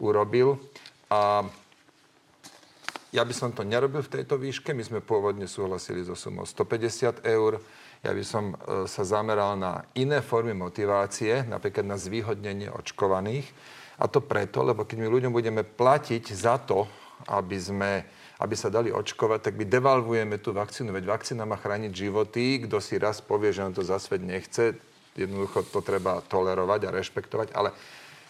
[0.00, 0.56] urobil.
[1.12, 1.44] A
[3.12, 4.72] ja by som to nerobil v tejto výške.
[4.72, 7.60] My sme pôvodne súhlasili so sumou 150 eur.
[8.02, 13.46] Ja by som e, sa zameral na iné formy motivácie, napríklad na zvýhodnenie očkovaných.
[14.02, 16.90] A to preto, lebo keď my ľuďom budeme platiť za to,
[17.30, 17.90] aby sme
[18.42, 20.90] aby sa dali očkovať, tak my devalvujeme tú vakcínu.
[20.90, 22.66] Veď vakcína má chrániť životy.
[22.66, 24.74] Kto si raz povie, že on to za svet nechce,
[25.14, 27.54] jednoducho to treba tolerovať a rešpektovať.
[27.54, 27.70] Ale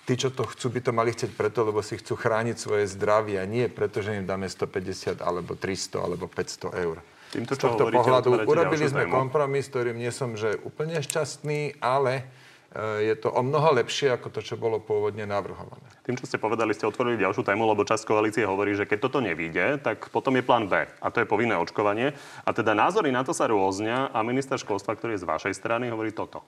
[0.05, 3.41] tí, čo to chcú, by to mali chcieť preto, lebo si chcú chrániť svoje zdravie
[3.41, 7.01] a nie preto, že im dáme 150 alebo 300 alebo 500 eur.
[7.33, 12.29] Týmto, čo Z tohto pohľadu urobili sme kompromis, ktorým nie som že úplne šťastný, ale
[12.75, 15.87] je to o mnoho lepšie ako to, čo bolo pôvodne navrhované.
[16.03, 19.23] Tým, čo ste povedali, ste otvorili ďalšiu tému, lebo časť koalície hovorí, že keď toto
[19.23, 20.83] nevíde, tak potom je plán B.
[20.83, 22.11] A to je povinné očkovanie.
[22.43, 25.87] A teda názory na to sa rôznia a minister školstva, ktorý je z vašej strany,
[25.87, 26.43] hovorí toto.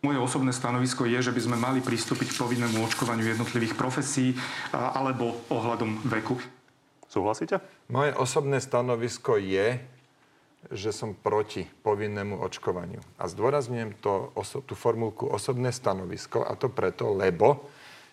[0.00, 4.32] Moje osobné stanovisko je, že by sme mali pristúpiť k povinnému očkovaniu jednotlivých profesí
[4.72, 6.40] alebo ohľadom veku.
[7.04, 7.60] Súhlasíte?
[7.92, 9.76] Moje osobné stanovisko je,
[10.68, 13.00] že som proti povinnému očkovaniu.
[13.16, 14.28] A zdôrazňujem to,
[14.68, 17.64] tú formulku osobné stanovisko a to preto, lebo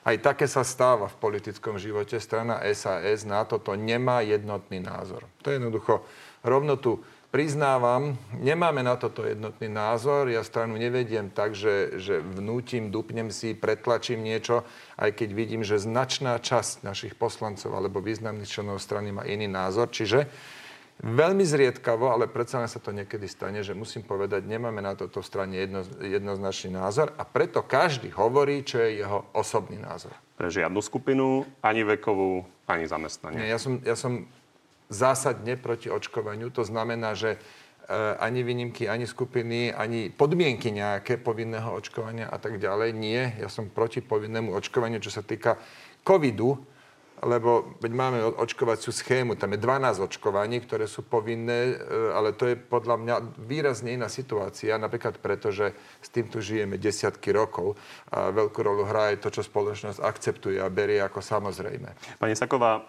[0.07, 2.15] aj také sa stáva v politickom živote.
[2.23, 5.27] Strana SAS na toto nemá jednotný názor.
[5.43, 6.07] To je jednoducho
[6.47, 10.31] rovno tu priznávam, nemáme na toto jednotný názor.
[10.31, 14.63] Ja stranu nevediem tak, že, že vnútim, dupnem si, pretlačím niečo,
[14.95, 19.91] aj keď vidím, že značná časť našich poslancov alebo významných členov strany má iný názor.
[19.91, 20.31] Čiže
[20.97, 25.21] Veľmi zriedkavo, ale predsa len sa to niekedy stane, že musím povedať, nemáme na toto
[25.21, 30.17] strane jedno, jednoznačný názor a preto každý hovorí, čo je jeho osobný názor.
[30.41, 33.45] Pre žiadnu skupinu, ani vekovú, ani zamestnanie.
[33.45, 34.25] Nie, ja som, ja som
[34.89, 36.49] zásadne proti očkovaniu.
[36.57, 37.39] To znamená, že e,
[38.17, 42.89] ani výnimky, ani skupiny, ani podmienky nejaké povinného očkovania a tak ďalej.
[42.97, 45.61] Nie, ja som proti povinnému očkovaniu, čo sa týka
[46.01, 46.57] covidu
[47.25, 51.75] lebo veď máme očkovaciu schému, tam je 12 očkovaní, ktoré sú povinné, e,
[52.13, 57.33] ale to je podľa mňa výrazne iná situácia, napríklad preto, že s týmto žijeme desiatky
[57.33, 57.73] rokov
[58.13, 61.89] a veľkú rolu hrá aj to, čo spoločnosť akceptuje a berie ako samozrejme.
[62.21, 62.85] Pani Saková,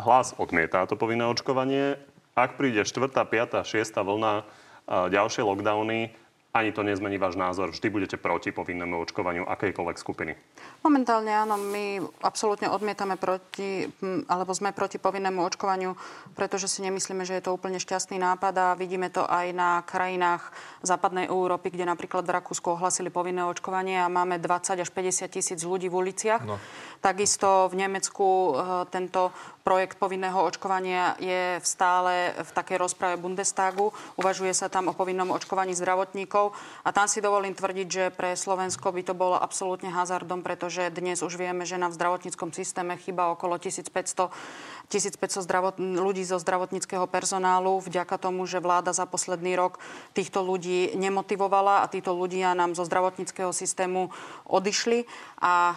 [0.00, 2.00] hlas odmieta to povinné očkovanie.
[2.36, 3.92] Ak príde 4., 5., 6.
[3.96, 4.44] vlna,
[4.86, 6.12] ďalšie lockdowny,
[6.56, 7.70] ani to nezmení váš názor.
[7.70, 10.32] Vždy budete proti povinnému očkovaniu akejkoľvek skupiny.
[10.80, 13.84] Momentálne áno, my absolútne odmietame proti,
[14.30, 15.92] alebo sme proti povinnému očkovaniu,
[16.32, 20.48] pretože si nemyslíme, že je to úplne šťastný nápad a vidíme to aj na krajinách
[20.80, 25.60] západnej Európy, kde napríklad v Rakúsku ohlasili povinné očkovanie a máme 20 až 50 tisíc
[25.60, 26.42] ľudí v uliciach.
[26.46, 26.56] No.
[27.04, 28.50] Takisto v Nemecku e,
[28.88, 29.30] tento
[29.66, 33.90] projekt povinného očkovania je stále v takej rozprave Bundestagu.
[34.14, 36.54] Uvažuje sa tam o povinnom očkovaní zdravotníkov.
[36.86, 41.18] A tam si dovolím tvrdiť, že pre Slovensko by to bolo absolútne hazardom, pretože dnes
[41.18, 44.30] už vieme, že nám v zdravotníckom systéme chyba okolo 1500
[44.86, 47.82] 1500 zdravot, ľudí zo zdravotníckého personálu.
[47.82, 49.82] Vďaka tomu, že vláda za posledný rok
[50.14, 54.14] týchto ľudí nemotivovala a títo ľudia nám zo zdravotníckého systému
[54.46, 55.10] odišli.
[55.42, 55.74] A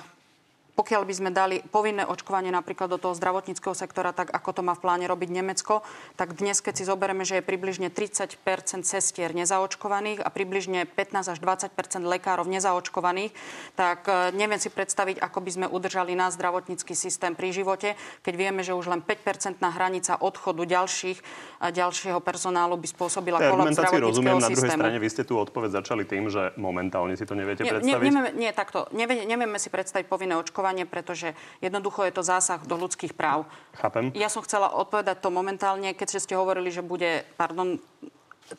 [0.79, 4.79] pokiaľ by sme dali povinné očkovanie napríklad do toho zdravotníckého sektora, tak ako to má
[4.79, 5.83] v pláne robiť Nemecko,
[6.15, 8.39] tak dnes, keď si zoberieme, že je približne 30%
[8.87, 11.75] sestier nezaočkovaných a približne 15 až 20%
[12.07, 13.35] lekárov nezaočkovaných,
[13.75, 18.33] tak e, neviem si predstaviť, ako by sme udržali náš zdravotnícky systém pri živote, keď
[18.39, 21.19] vieme, že už len 5% hranica odchodu ďalších,
[21.59, 24.47] ďalšieho personálu by spôsobila kolaps zdravotníckého rozumiem, systému.
[24.47, 27.83] Na druhej strane vy ste tú odpoveď začali tým, že momentálne si to neviete predstaviť.
[27.83, 28.87] Nie, nevieme, nie takto.
[28.95, 31.33] Nevieme, nevieme si predstaviť povinné očkovanie očkovanie, pretože
[31.65, 33.49] jednoducho je to zásah do ľudských práv.
[33.73, 34.13] Chápem.
[34.13, 37.81] Ja som chcela odpovedať to momentálne, keď ste hovorili, že bude, pardon,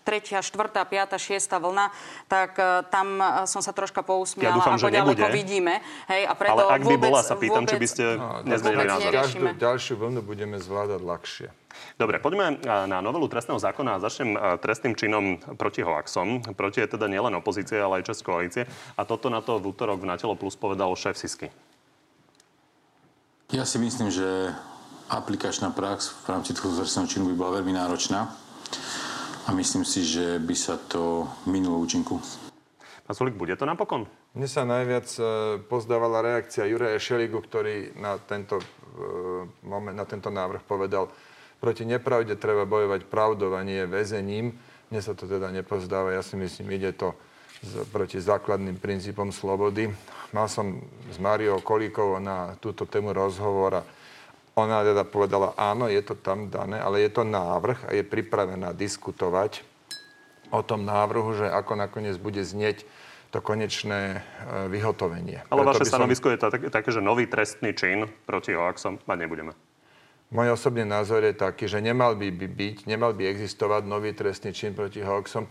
[0.07, 1.91] tretia, štvrtá, piata, šiesta vlna,
[2.31, 5.35] tak uh, tam uh, som sa troška pousmiala, ja dúfam, ako že ďaleko nebude.
[5.35, 5.75] vidíme.
[6.07, 8.39] Hej, a preto Ale ak by vôbec, bola, sa pýtam, vôbec, či by ste No,
[8.47, 9.11] nezmenili názor.
[9.11, 11.49] Každú ďalšiu vlnu budeme zvládať ľahšie.
[11.99, 16.43] Dobre, poďme na novelu trestného zákona a začnem trestným činom proti hoaxom.
[16.55, 18.63] Proti je teda nielen opozície, ale aj časť koalície.
[18.99, 21.51] A toto na to v útorok v Natelo Plus povedal šéf Sisky.
[23.51, 24.55] Ja si myslím, že
[25.11, 28.31] aplikačná prax v rámci trestného činu by bola veľmi náročná
[29.43, 32.23] a myslím si, že by sa to minulo účinku.
[33.03, 34.07] Pán Sulik, bude to napokon?
[34.39, 35.23] Mne sa najviac e,
[35.67, 38.67] pozdávala reakcia Juraja Šeligu, ktorý na tento, e,
[39.67, 41.11] moment, na tento návrh povedal,
[41.59, 44.55] proti nepravde treba bojovať pravdou a nie väzením.
[44.95, 46.15] Mne sa to teda nepozdáva.
[46.15, 47.19] Ja si myslím, ide to
[47.93, 49.93] proti základným princípom slobody.
[50.33, 50.81] Mal som
[51.13, 53.87] s Máriou Kolíkovou na túto tému rozhovor a
[54.57, 58.73] ona teda povedala, áno, je to tam dané, ale je to návrh a je pripravená
[58.73, 59.63] diskutovať
[60.51, 62.83] o tom návrhu, že ako nakoniec bude znieť
[63.31, 64.21] to konečné e,
[64.67, 65.47] vyhotovenie.
[65.55, 69.19] Ale Preto vaše som- stanovisko je tak, také, že nový trestný čin proti hoaxom mať
[69.23, 69.55] nebudeme.
[70.35, 74.51] Môj osobný názor je taký, že nemal by, by byť, nemal by existovať nový trestný
[74.55, 75.47] čin proti hoaxom.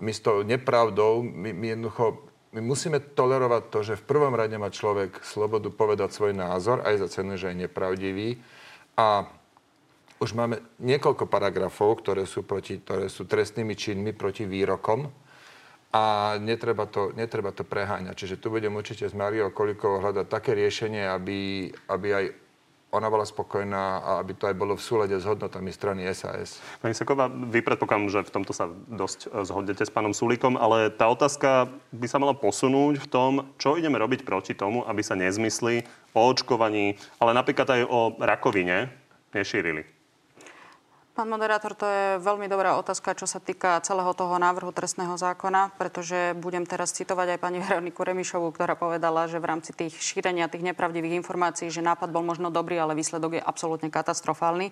[0.00, 2.24] My s tou nepravdou, my, my jednoducho,
[2.56, 7.06] my musíme tolerovať to, že v prvom rade má človek slobodu povedať svoj názor, aj
[7.06, 8.40] za cenu, že je nepravdivý.
[8.96, 9.28] A
[10.20, 15.08] už máme niekoľko paragrafov, ktoré sú, proti, ktoré sú trestnými činmi proti výrokom
[15.90, 18.14] a netreba to, netreba to preháňať.
[18.14, 22.24] Čiže tu budem určite s Mariou Kolikovou hľadať také riešenie, aby, aby aj
[22.90, 26.58] ona bola spokojná a aby to aj bolo v súlade s hodnotami strany SAS.
[26.82, 30.90] Pani Seková, vy predpokladám, že v tomto sa dosť e, zhodnete s pánom Sulíkom, ale
[30.90, 35.14] tá otázka by sa mala posunúť v tom, čo ideme robiť proti tomu, aby sa
[35.14, 38.90] nezmysly o očkovaní, ale napríklad aj o rakovine
[39.30, 39.99] nešírili.
[41.10, 45.74] Pán moderátor, to je veľmi dobrá otázka, čo sa týka celého toho návrhu trestného zákona,
[45.74, 50.46] pretože budem teraz citovať aj pani Veroniku Remišovú, ktorá povedala, že v rámci tých šírenia
[50.46, 54.70] tých nepravdivých informácií, že nápad bol možno dobrý, ale výsledok je absolútne katastrofálny.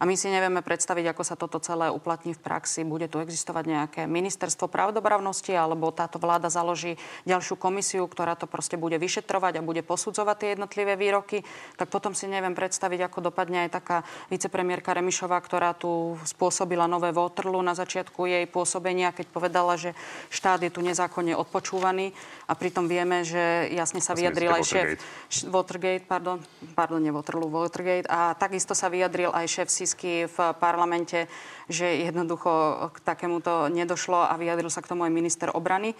[0.00, 2.88] A my si nevieme predstaviť, ako sa toto celé uplatní v praxi.
[2.88, 6.96] Bude tu existovať nejaké ministerstvo pravdobravnosti, alebo táto vláda založí
[7.28, 11.44] ďalšiu komisiu, ktorá to proste bude vyšetrovať a bude posudzovať tie jednotlivé výroky.
[11.76, 13.98] Tak potom si neviem predstaviť, ako dopadne aj taká
[14.32, 19.92] vicepremiérka Remišová, ktorá tu spôsobila nové Waterloo na začiatku jej pôsobenia, keď povedala, že
[20.32, 22.16] štát je tu nezákonne odpočúvaný
[22.48, 24.88] a pritom vieme, že jasne sa Asi vyjadril aj šéf
[25.52, 26.40] Watergate, pardon,
[26.72, 31.26] pardon, nie Waterloo, Watergate a takisto sa vyjadril aj šéf Sisky v parlamente,
[31.66, 35.98] že jednoducho k takémuto nedošlo a vyjadril sa k tomu aj minister obrany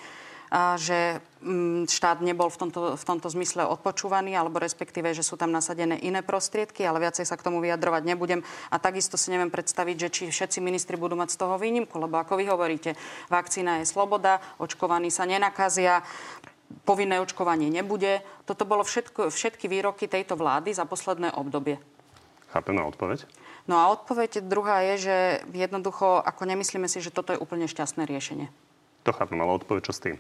[0.76, 5.54] že mm, štát nebol v tomto, v tomto zmysle odpočúvaný, alebo respektíve, že sú tam
[5.54, 8.42] nasadené iné prostriedky, ale viacej sa k tomu vyjadrovať nebudem.
[8.74, 12.18] A takisto si neviem predstaviť, že či všetci ministri budú mať z toho výnimku, lebo
[12.18, 12.98] ako vy hovoríte,
[13.30, 16.02] vakcína je sloboda, očkovaní sa nenakazia,
[16.82, 18.18] povinné očkovanie nebude.
[18.42, 21.78] Toto bolo všetko, všetky výroky tejto vlády za posledné obdobie.
[22.50, 23.22] Chápeme odpoveď?
[23.70, 25.16] No a odpoveď druhá je, že
[25.54, 28.50] jednoducho, ako nemyslíme si, že toto je úplne šťastné riešenie.
[29.06, 30.16] To chápem, ale odpoveď čo s tým?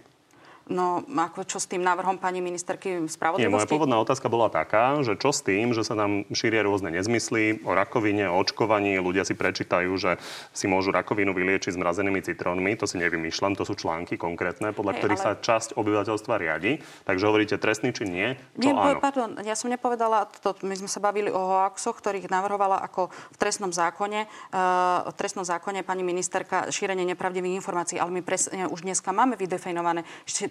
[0.70, 3.70] No, ako čo s tým návrhom pani ministerky Nie, moja spravodlivosti?
[3.74, 7.74] pôvodná otázka bola taká, že čo s tým, že sa nám šíria rôzne nezmysly o
[7.74, 10.22] rakovine, o očkovaní, ľudia si prečítajú, že
[10.54, 14.94] si môžu rakovinu vyliečiť s mrazenými citrónmi, to si nevymýšľam, to sú články konkrétne, podľa
[14.94, 16.78] Hej, ktorých ale- sa časť obyvateľstva riadi.
[17.02, 18.38] Takže hovoríte trestný či nie?
[18.54, 19.02] Čo Nie, áno?
[19.02, 23.36] pardon, ja som nepovedala, to, my sme sa bavili o hoaxoch, ktorých navrhovala ako v
[23.42, 28.86] trestnom zákone, uh, v trestnom zákone pani ministerka šírenie nepravdivých informácií, ale my presne už
[28.86, 30.06] dneska máme vydefinované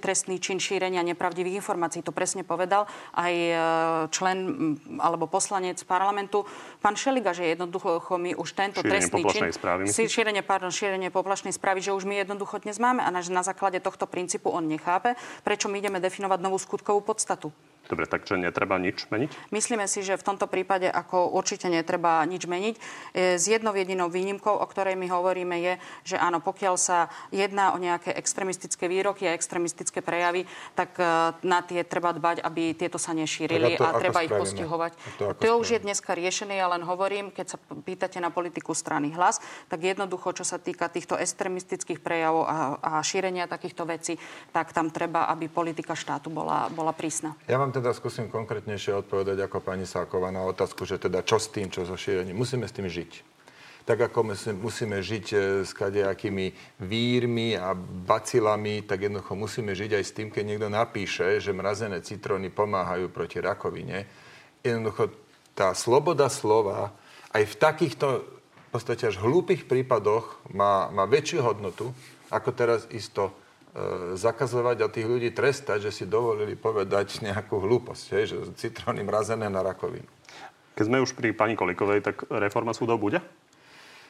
[0.10, 2.02] trestný čin šírenia nepravdivých informácií.
[2.02, 3.58] To presne povedal aj eh,
[4.10, 4.38] člen
[4.98, 6.50] alebo poslanec parlamentu,
[6.82, 9.42] pán Šeliga, že jednoducho my už tento Šírenie trestný čin...
[9.54, 9.86] správy?
[9.86, 13.46] Si- šírenie, pardon, šírenie poplašnej správy, že už my jednoducho dnes máme a na, na
[13.46, 15.14] základe tohto princípu on nechápe,
[15.46, 17.54] prečo my ideme definovať novú skutkovú podstatu.
[17.90, 19.50] Dobre, takže netreba nič meniť?
[19.50, 22.76] Myslíme si, že v tomto prípade ako určite netreba nič meniť.
[23.18, 25.74] E, S jednou jedinou výnimkou, o ktorej my hovoríme, je,
[26.06, 30.46] že áno, pokiaľ sa jedná o nejaké extremistické výroky a extremistické prejavy,
[30.78, 34.34] tak e, na tie treba dbať, aby tieto sa nešírili a to a treba ich
[34.38, 34.92] postihovať.
[35.18, 39.10] To To už je dneska riešené, ja len hovorím, keď sa pýtate na politiku strany
[39.18, 44.22] hlas, tak jednoducho, čo sa týka týchto extremistických prejavov a, a šírenia takýchto vecí,
[44.54, 47.34] tak tam treba, aby politika štátu bola, bola prísna.
[47.50, 51.54] Ja vám teda skúsim konkrétnejšie odpovedať ako pani Sáková na otázku, že teda čo s
[51.54, 52.34] tým, čo so šírením.
[52.34, 53.22] Musíme s tým žiť.
[53.86, 56.50] Tak ako musíme, žiť e, s kadejakými
[56.82, 62.02] vírmi a bacilami, tak jednoducho musíme žiť aj s tým, keď niekto napíše, že mrazené
[62.02, 64.10] citróny pomáhajú proti rakovine.
[64.66, 65.14] Jednoducho
[65.54, 66.90] tá sloboda slova
[67.38, 68.08] aj v takýchto
[68.66, 71.94] v podstate až v hlúpych prípadoch má, má väčšiu hodnotu,
[72.34, 73.30] ako teraz isto
[74.16, 79.48] zakazovať a tých ľudí trestať, že si dovolili povedať nejakú hlúposť, hej, že citróny mrazené
[79.48, 80.08] na rakovinu.
[80.76, 83.20] Keď sme už pri pani Kolikovej, tak reforma súdov bude?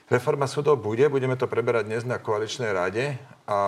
[0.09, 3.13] Reforma súdov bude, budeme to preberať dnes na koaličnej rade
[3.45, 3.59] a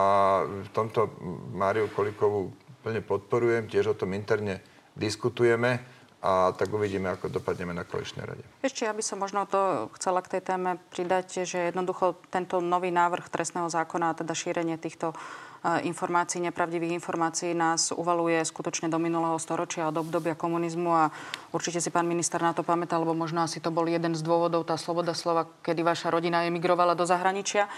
[0.45, 1.13] v tomto
[1.53, 4.61] Máriu Kolikovú plne podporujem, tiež o tom interne
[4.97, 5.81] diskutujeme
[6.21, 8.45] a tak uvidíme, ako dopadneme na koaličnej rade.
[8.61, 12.93] Ešte ja by som možno to chcela k tej téme pridať, že jednoducho tento nový
[12.93, 15.15] návrh trestného zákona, teda šírenie týchto e,
[15.61, 20.89] informácií, nepravdivých informácií nás uvaluje skutočne do minulého storočia, od obdobia komunizmu.
[20.89, 21.13] A
[21.53, 24.65] určite si pán minister na to pamätá, lebo možno asi to bol jeden z dôvodov,
[24.65, 27.69] tá sloboda slova, kedy vaša rodina emigrovala do zahraničia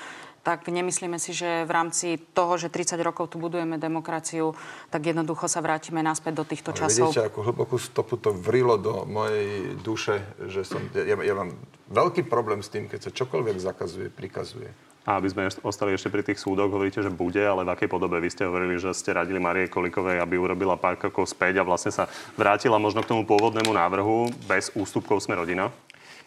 [0.44, 4.52] tak nemyslíme si, že v rámci toho, že 30 rokov tu budujeme demokraciu,
[4.92, 7.10] tak jednoducho sa vrátime naspäť do týchto Ale časov.
[7.10, 10.20] Vidíte, ako hlbokú stopu to vrilo do mojej duše,
[10.52, 11.56] že som, ja, ja mám
[11.88, 14.68] veľký problém s tým, keď sa čokoľvek zakazuje, prikazuje.
[15.04, 18.24] A aby sme ostali ešte pri tých súdoch, hovoríte, že bude, ale v akej podobe?
[18.24, 21.92] Vy ste hovorili, že ste radili Marie Kolikovej, aby urobila pár krokov späť a vlastne
[21.92, 22.08] sa
[22.40, 25.76] vrátila možno k tomu pôvodnému návrhu bez ústupkov sme rodina.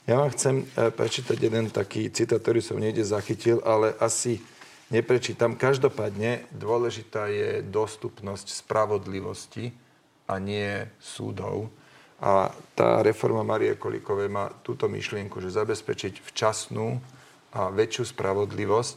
[0.06, 4.38] Ja vám chcem e, prečítať jeden taký citát, ktorý som niekde zachytil, ale asi
[4.86, 5.58] neprečítam.
[5.58, 9.74] Každopádne dôležitá je dostupnosť spravodlivosti
[10.30, 11.74] a nie súdov.
[12.22, 17.02] A tá reforma Marie Kolikovej má túto myšlienku, že zabezpečiť včasnú
[17.50, 18.96] a väčšiu spravodlivosť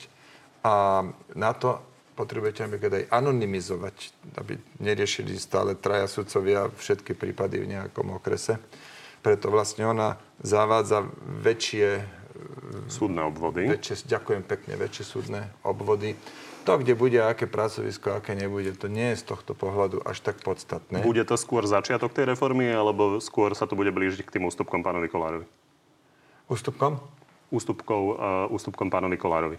[0.62, 1.82] a na to
[2.14, 3.95] potrebujete napríklad aj anonymizovať,
[4.38, 8.62] aby neriešili stále traja sudcovia všetky prípady v nejakom okrese
[9.20, 11.08] preto vlastne ona zavádza
[11.44, 12.20] väčšie
[12.88, 13.70] súdne obvody.
[13.70, 16.16] Väčšie, ďakujem pekne, väčšie súdne obvody.
[16.68, 20.44] To, kde bude, aké pracovisko, aké nebude, to nie je z tohto pohľadu až tak
[20.44, 21.02] podstatné.
[21.02, 24.84] Bude to skôr začiatok tej reformy, alebo skôr sa to bude blížiť k tým ústupkom
[24.86, 25.48] pánovi Kolárovi?
[26.52, 27.02] Ústupkom?
[27.50, 29.58] Ústupkom, uh, ústupkom pánovi Kolárovi.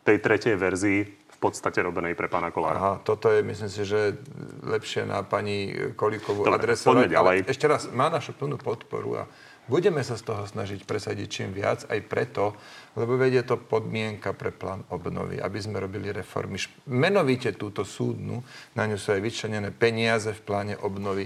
[0.00, 2.76] Tej tretej verzii podstate robenej pre pána Kolára.
[2.76, 4.20] Aha, toto je, myslím si, že
[4.60, 7.08] lepšie na pani Kolíkovú Dobre, adresovať.
[7.08, 7.38] ďalej.
[7.40, 9.28] Ale ešte raz, má našu plnú podporu a
[9.64, 12.52] budeme sa z toho snažiť presadiť čím viac, aj preto,
[12.92, 16.60] lebo vedie to podmienka pre plán obnovy, aby sme robili reformy.
[16.92, 18.44] Menovite túto súdnu,
[18.76, 21.24] na ňu sú aj vyčlenené peniaze v pláne obnovy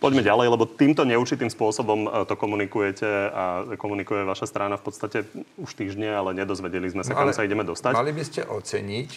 [0.00, 3.44] Poďme ďalej, lebo týmto neurčitým spôsobom e, to komunikujete a
[3.76, 5.28] komunikuje vaša strana v podstate
[5.60, 7.92] už týždne, ale nedozvedeli sme sa, no, kam sa ideme dostať.
[7.92, 9.10] Mali by ste oceniť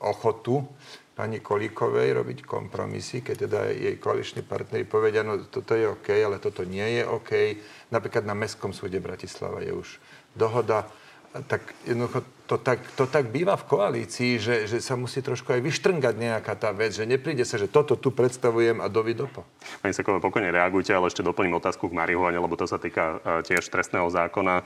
[0.00, 0.64] ochotu
[1.12, 6.40] pani Kolíkovej robiť kompromisy, keď teda jej koaliční partneri povedia, no toto je OK, ale
[6.40, 7.32] toto nie je OK.
[7.92, 10.00] Napríklad na Mestskom súde Bratislava je už
[10.32, 10.88] dohoda
[11.32, 15.64] tak jednoducho to tak, to tak býva v koalícii, že, že sa musí trošku aj
[15.64, 19.48] vyštrngať nejaká tá vec, že nepríde sa, že toto tu predstavujem a dovidopo.
[19.80, 23.40] Pani Sekové, pokojne reagujte, ale ešte doplním otázku k marihuane, lebo to sa týka uh,
[23.40, 24.60] tiež trestného zákona.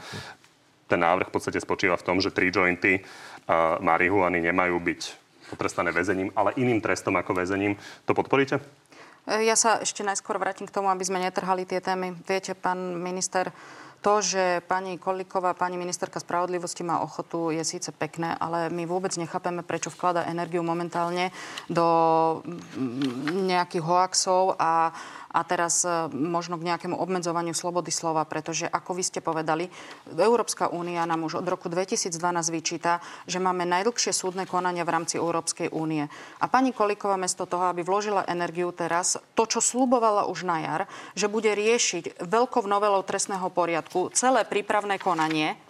[0.90, 5.00] Ten návrh v podstate spočíva v tom, že tri jointy uh, marihuany nemajú byť
[5.54, 7.78] potrestané väzením, ale iným trestom ako väzením.
[8.10, 8.58] To podporíte?
[9.26, 12.18] Ja sa ešte najskôr vrátim k tomu, aby sme netrhali tie témy.
[12.26, 13.50] Viete, pán minister,
[14.00, 19.12] to, že pani Koliková, pani ministerka spravodlivosti má ochotu, je síce pekné, ale my vôbec
[19.16, 21.34] nechápeme, prečo vklada energiu momentálne
[21.66, 21.86] do
[23.32, 24.94] nejakých hoaxov a
[25.36, 29.68] a teraz e, možno k nejakému obmedzovaniu slobody slova, pretože ako vy ste povedali,
[30.08, 32.16] Európska únia nám už od roku 2012
[32.48, 36.08] vyčíta, že máme najdlhšie súdne konania v rámci Európskej únie.
[36.40, 40.82] A pani Koliková mesto toho, aby vložila energiu teraz, to, čo slúbovala už na jar,
[41.12, 45.60] že bude riešiť veľkou novelou trestného poriadku celé prípravné konanie,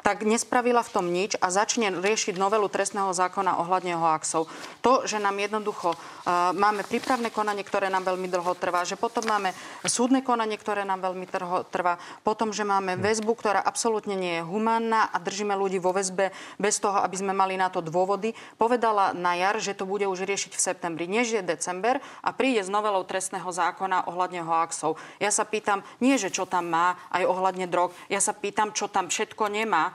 [0.00, 4.48] tak nespravila v tom nič a začne riešiť novelu trestného zákona ohľadne hoaxov.
[4.80, 9.24] To, že nám jednoducho uh, máme prípravné konanie, ktoré nám veľmi dlho trvá, že potom
[9.28, 9.52] máme
[9.84, 14.46] súdne konanie, ktoré nám veľmi dlho trvá, potom, že máme väzbu, ktorá absolútne nie je
[14.46, 18.32] humánna a držíme ľudí vo väzbe bez toho, aby sme mali na to dôvody.
[18.56, 22.64] Povedala na jar, že to bude už riešiť v septembri, než je december a príde
[22.64, 24.96] s novelou trestného zákona ohľadne hoaxov.
[25.20, 28.88] Ja sa pýtam, nie že čo tam má aj ohľadne drog, ja sa pýtam, čo
[28.88, 29.89] tam všetko nemá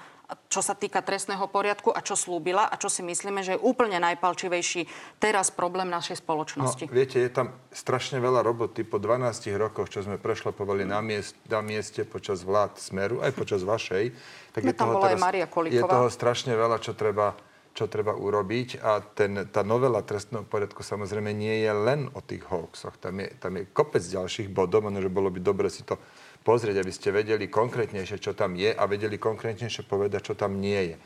[0.49, 4.01] čo sa týka trestného poriadku a čo slúbila a čo si myslíme, že je úplne
[4.01, 4.89] najpalčivejší
[5.21, 6.89] teraz problém našej spoločnosti.
[6.89, 11.37] No, viete, je tam strašne veľa roboty po 12 rokoch, čo sme prešlapovali na, miest,
[11.45, 14.15] na mieste počas vlád Smeru, aj počas vašej.
[14.57, 17.37] Tak je tam toho, teraz, Maria je toho strašne veľa, čo treba
[17.75, 22.47] čo treba urobiť a ten, tá novela trestného poriadku samozrejme nie je len o tých
[22.47, 22.95] hoaxoch.
[23.03, 25.99] Tam je, tam je kopec ďalších bodov, že bolo by dobre si to
[26.45, 30.93] pozrieť, aby ste vedeli konkrétnejšie, čo tam je a vedeli konkrétnejšie povedať, čo tam nie
[30.93, 30.97] je.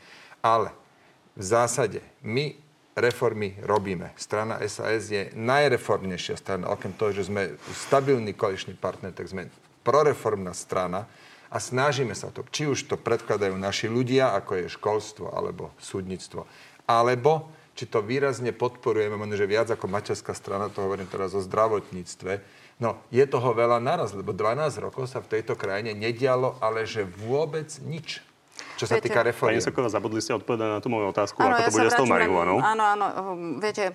[0.44, 0.70] Ale
[1.32, 2.52] v zásade my
[2.92, 4.12] reformy robíme.
[4.20, 6.68] Strana SAS je najreformnejšia strana.
[6.68, 9.48] Okrem toho, že sme stabilný koaličný partner, tak sme
[9.80, 11.08] proreformná strana
[11.48, 12.44] a snažíme sa to.
[12.44, 16.44] Či už to predkladajú naši ľudia, ako je školstvo alebo súdnictvo,
[16.84, 22.59] alebo či to výrazne podporujeme, že viac ako materská strana, to hovorím teraz o zdravotníctve,
[22.80, 27.04] no je toho veľa naraz, lebo 12 rokov sa v tejto krajine nedialo, ale že
[27.04, 28.24] vôbec nič.
[28.76, 29.60] Čo sa viete, týka reformy.
[29.60, 32.00] Pani Soková, zabudli ste odpovedať na tú moju otázku, ano, ako to ja bude s
[32.00, 32.56] tou marihuanou.
[32.64, 33.06] Áno, áno,
[33.60, 33.92] viete,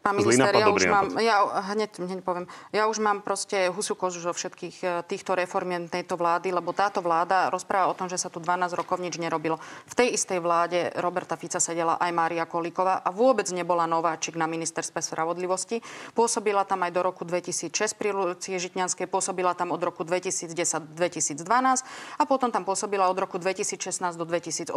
[0.00, 1.44] Pán minister, ja už mám, ja
[1.76, 6.16] hneď, hneď poviem, ja už mám proste husiu kožu zo všetkých e, týchto reformiem tejto
[6.16, 9.60] vlády, lebo táto vláda rozpráva o tom, že sa tu 12 rokov nič nerobilo.
[9.84, 14.48] V tej istej vláde Roberta Fica sedela aj Mária Kolíková a vôbec nebola nováčik na
[14.48, 15.84] ministerstve spravodlivosti.
[16.16, 21.44] Pôsobila tam aj do roku 2006 pri Lucie Žitňanskej, pôsobila tam od roku 2010-2012
[22.16, 24.72] a potom tam pôsobila od roku 2016 do 2018.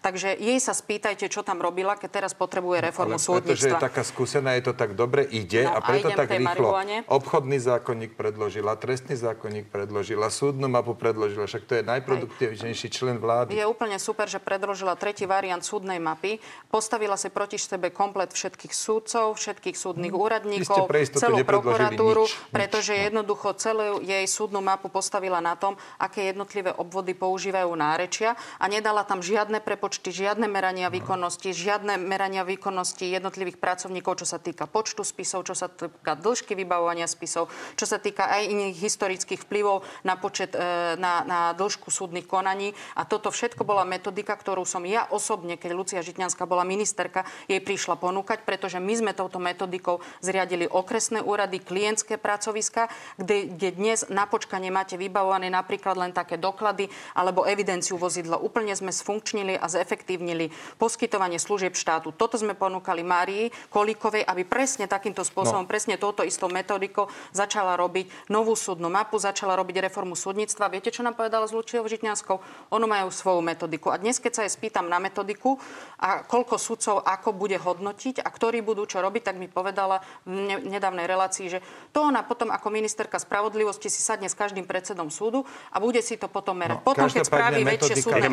[0.00, 3.76] Takže jej sa spýtajte, čo tam robila, keď teraz potrebuje reformu Ale súdnictva.
[3.76, 6.70] je taká skúsenosť skúsená, je to tak dobre, ide no, a preto a tak rýchlo.
[6.70, 6.96] Marihuane.
[7.10, 13.58] Obchodný zákonník predložila, trestný zákonník predložila, súdnu mapu predložila, však to je najproduktívnejší člen vlády.
[13.58, 16.38] Je úplne super, že predložila tretí variant súdnej mapy,
[16.70, 20.22] postavila si proti sebe komplet všetkých súdcov, všetkých súdnych hmm.
[20.22, 20.86] úradníkov,
[21.18, 23.02] celú prokuratúru, nič, pretože no.
[23.10, 29.02] jednoducho celú jej súdnu mapu postavila na tom, aké jednotlivé obvody používajú nárečia a nedala
[29.02, 30.94] tam žiadne prepočty, žiadne merania no.
[30.94, 36.52] výkonnosti, žiadne merania výkonnosti jednotlivých pracovníkov, čo sa týka počtu spisov, čo sa týka dĺžky
[36.52, 37.48] vybavovania spisov,
[37.80, 42.76] čo sa týka aj iných historických vplyvov na počet, e, na, na dĺžku súdnych konaní.
[42.92, 47.62] A toto všetko bola metodika, ktorú som ja osobne, keď Lucia Žitňanská bola ministerka, jej
[47.62, 53.98] prišla ponúkať, pretože my sme touto metodikou zriadili okresné úrady, klientské pracoviska, kde, kde dnes
[54.10, 58.42] na počkanie máte vybavované napríklad len také doklady alebo evidenciu vozidla.
[58.42, 62.10] Úplne sme sfunkčnili a zefektívnili poskytovanie služieb štátu.
[62.10, 65.70] Toto sme ponúkali Márii Kolíkovej Čaputovej, aby presne takýmto spôsobom, no.
[65.70, 70.70] presne touto istou metodikou začala robiť novú súdnu mapu, začala robiť reformu súdnictva.
[70.72, 72.36] Viete, čo nám povedala s Lučiou Žitňanskou?
[72.74, 73.94] Ono majú svoju metodiku.
[73.94, 75.58] A dnes, keď sa jej spýtam na metodiku
[76.02, 80.58] a koľko sudcov ako bude hodnotiť a ktorí budú čo robiť, tak mi povedala v
[80.66, 81.58] nedávnej relácii, že
[81.94, 86.18] to ona potom ako ministerka spravodlivosti si sadne s každým predsedom súdu a bude si
[86.18, 86.82] to potom merať.
[86.82, 88.26] No, potom, keď spraví väčšie súdne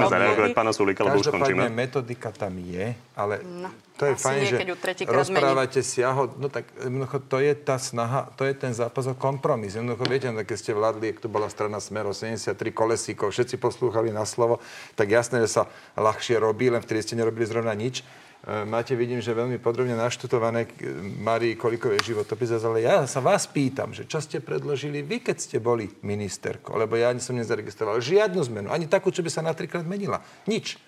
[1.36, 1.70] končíme.
[1.70, 4.58] metodika tam je, ale no, to je fajn, že
[5.08, 9.16] rozprávate máte siaho, no tak jednoducho to je tá snaha, to je ten zápas o
[9.16, 9.76] kompromis.
[9.76, 14.16] Jednoducho viete, no, keď ste vládli, ak to bola strana Smero, 73 kolesíkov, všetci poslúchali
[14.16, 14.64] na slovo,
[14.96, 15.64] tak jasné, že sa
[16.00, 18.08] ľahšie robí, len vtedy ste nerobili zrovna nič.
[18.48, 20.64] E, máte, vidím, že veľmi podrobne naštutované
[21.20, 25.58] Marii Kolikovej životopis, ale ja sa vás pýtam, že čo ste predložili vy, keď ste
[25.60, 29.84] boli ministerko, lebo ja som nezaregistroval žiadnu zmenu, ani takú, čo by sa na trikrát
[29.84, 30.24] menila.
[30.48, 30.80] Nič.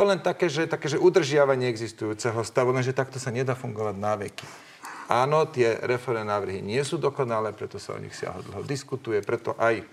[0.00, 4.16] To len také, že, také, že udržiavanie existujúceho stavu, lenže takto sa nedá fungovať na
[4.16, 4.48] veky.
[5.12, 9.52] Áno, tie reformné návrhy nie sú dokonalé, preto sa o nich siaho dlho diskutuje, preto
[9.60, 9.84] aj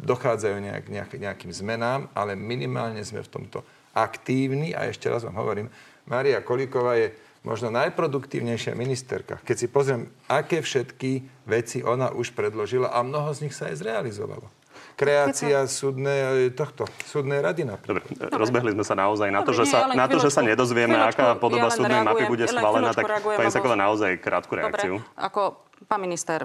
[0.00, 3.60] dochádzajú nejak, nejak, nejakým zmenám, ale minimálne sme v tomto
[3.92, 5.68] aktívni a ešte raz vám hovorím,
[6.08, 7.12] Maria Kolíková je
[7.44, 9.44] možno najproduktívnejšia ministerka.
[9.44, 13.84] Keď si pozriem, aké všetky veci ona už predložila a mnoho z nich sa aj
[13.84, 14.59] zrealizovalo
[14.94, 18.04] kreácia súdnej, tohto, súdnej rady napríklad.
[18.04, 20.96] Dobre, Dobre, rozbehli sme sa naozaj na to, že sa, na to, že sa nedozvieme,
[20.96, 25.00] aká podoba súdnej mapy bude schválená, tak pani Saková naozaj krátku reakciu.
[25.00, 25.40] Dobre, ako
[25.88, 26.44] pán minister,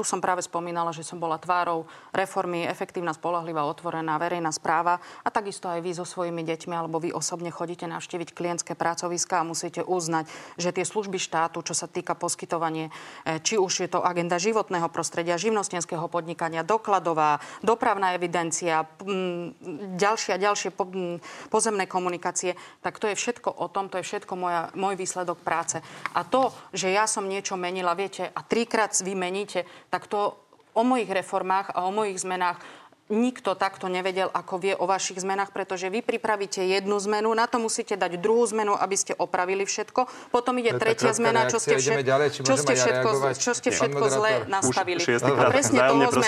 [0.00, 1.84] tu som práve spomínala, že som bola tvárou
[2.16, 7.12] reformy, efektívna, spolahlivá, otvorená verejná správa a takisto aj vy so svojimi deťmi alebo vy
[7.12, 10.24] osobne chodíte navštíviť klientské pracoviska a musíte uznať,
[10.56, 12.88] že tie služby štátu, čo sa týka poskytovanie,
[13.28, 18.88] e, či už je to agenda životného prostredia, živnostenského podnikania, dokladová, dopravná evidencia,
[20.00, 20.72] ďalšie a ďalšie
[21.52, 25.76] pozemné komunikácie, tak to je všetko o tom, to je všetko moja, môj výsledok práce.
[26.16, 30.36] A to, že ja som niečo menila, viete, a trikrát vy meníte, tak to
[30.72, 32.62] o mojich reformách a o mojich zmenách
[33.10, 37.58] nikto takto nevedel, ako vie o vašich zmenách, pretože vy pripravíte jednu zmenu, na to
[37.60, 40.32] musíte dať druhú zmenu, aby ste opravili všetko.
[40.32, 42.06] Potom ide tretia zmena, čo ste, všet...
[42.06, 45.02] ďalej, čo ste všetko, čo ste všetko zle nastavili.
[45.02, 46.26] A presne toho sme,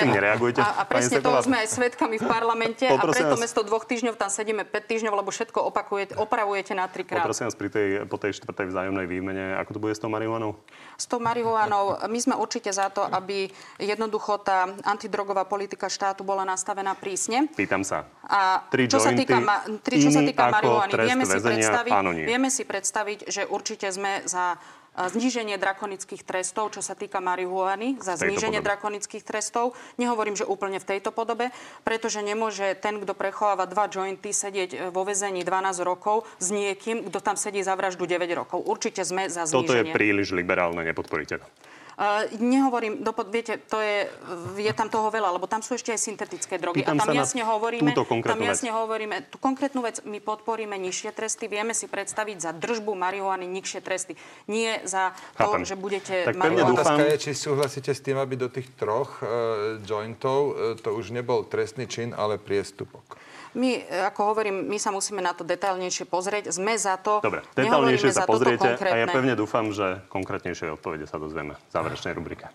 [0.60, 4.28] a, a presne toho sme aj svetkami v parlamente a preto mesto dvoch týždňov tam
[4.28, 7.24] sedíme 5 týždňov, lebo všetko opakujete, opravujete na trikrát.
[7.24, 10.58] Poprosím vás pri tej, po tej štvrtej vzájomnej výmene, ako to bude s tou marihuanou?
[10.98, 13.48] S tou marihuanou, my sme určite za to, aby
[13.80, 17.52] jednoducho tá antidrogová politika štátu bola nastavená prísne.
[17.52, 18.08] Pýtam sa.
[18.26, 21.92] A tri čo, sa týka, ma, tri, čo sa týka marihuany, vieme si, predstaviť,
[22.24, 24.56] vieme si predstaviť, že určite sme za
[24.92, 28.68] zníženie drakonických trestov, čo sa týka marihuany, za zníženie podobe.
[28.68, 29.72] drakonických trestov.
[29.96, 31.48] Nehovorím, že úplne v tejto podobe,
[31.80, 37.08] pretože nemôže ten, kto prechováva dva jointy, sedieť e, vo vezení 12 rokov s niekým,
[37.08, 38.60] kto tam sedí za vraždu 9 rokov.
[38.68, 39.64] Určite sme za zníženie.
[39.64, 41.46] Toto je príliš liberálne, nepodporíte to.
[41.92, 44.08] Uh, nehovorím, dopod, viete, to je,
[44.56, 46.80] je tam toho veľa, lebo tam sú ešte aj syntetické drogy.
[46.80, 48.80] Pýtam a tam sa jasne hovoríme, tam jasne vec.
[48.80, 53.84] hovoríme, tú konkrétnu vec my podporíme nižšie tresty, vieme si predstaviť za držbu marihuany nižšie
[53.84, 54.16] tresty.
[54.48, 55.68] Nie za to, Chápem.
[55.68, 56.80] že budete Tak pevne marihuanu...
[56.80, 61.12] Otázka je, či súhlasíte s tým, aby do tých troch uh, jointov uh, to už
[61.12, 63.20] nebol trestný čin, ale priestupok.
[63.52, 66.56] My, e, ako hovorím, my sa musíme na to detailnejšie pozrieť.
[66.56, 67.20] Sme za to.
[67.20, 72.16] Dobre, za sa pozriete a ja pevne dúfam, že konkrétnejšie odpovede sa dozvieme v záverečnej
[72.16, 72.48] rubrike.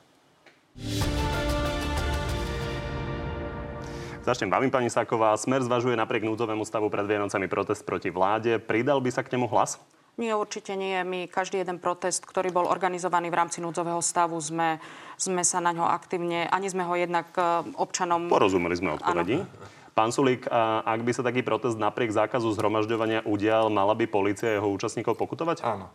[4.27, 5.37] Začnem vami, pani Saková.
[5.39, 8.59] Smer zvažuje napriek núdzovému stavu pred Vienocami protest proti vláde.
[8.59, 9.79] Pridal by sa k nemu hlas?
[10.17, 10.97] Nie, určite nie.
[11.05, 14.81] My každý jeden protest, ktorý bol organizovaný v rámci núdzového stavu, sme,
[15.15, 18.25] sme sa na ňo aktívne, ani sme ho jednak e, občanom...
[18.25, 19.45] Porozumeli sme odpovedi.
[19.97, 20.45] Pán Sulík,
[20.85, 25.65] ak by sa taký protest napriek zákazu zhromažďovania udial, mala by policia jeho účastníkov pokutovať?
[25.65, 25.89] Áno.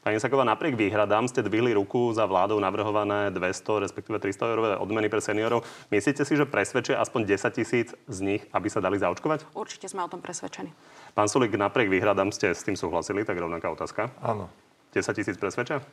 [0.00, 5.12] Pani Saková, napriek výhradám ste dvihli ruku za vládou navrhované 200, respektíve 300 eurové odmeny
[5.12, 5.68] pre seniorov.
[5.92, 9.52] Myslíte si, že presvedčia aspoň 10 tisíc z nich, aby sa dali zaočkovať?
[9.52, 10.72] Určite sme o tom presvedčení.
[11.12, 14.14] Pán Sulík, napriek výhradám ste s tým súhlasili, tak rovnaká otázka.
[14.24, 14.48] Áno.
[14.96, 15.84] 10 tisíc presvedčia?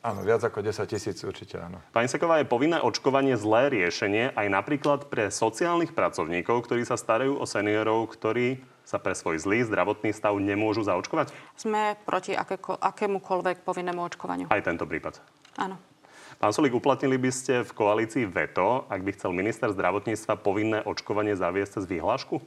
[0.00, 1.84] Áno, viac ako 10 tisíc určite áno.
[1.92, 7.36] Pani Seková, je povinné očkovanie zlé riešenie aj napríklad pre sociálnych pracovníkov, ktorí sa starajú
[7.36, 11.36] o seniorov, ktorí sa pre svoj zlý zdravotný stav nemôžu zaočkovať?
[11.60, 14.48] Sme proti akéko, akémukoľvek povinnému očkovaniu.
[14.48, 15.20] Aj tento prípad.
[15.60, 15.76] Áno.
[16.40, 21.36] Pán Solík, uplatnili by ste v koalícii veto, ak by chcel minister zdravotníctva povinné očkovanie
[21.36, 22.40] zaviesť cez vyhlášku?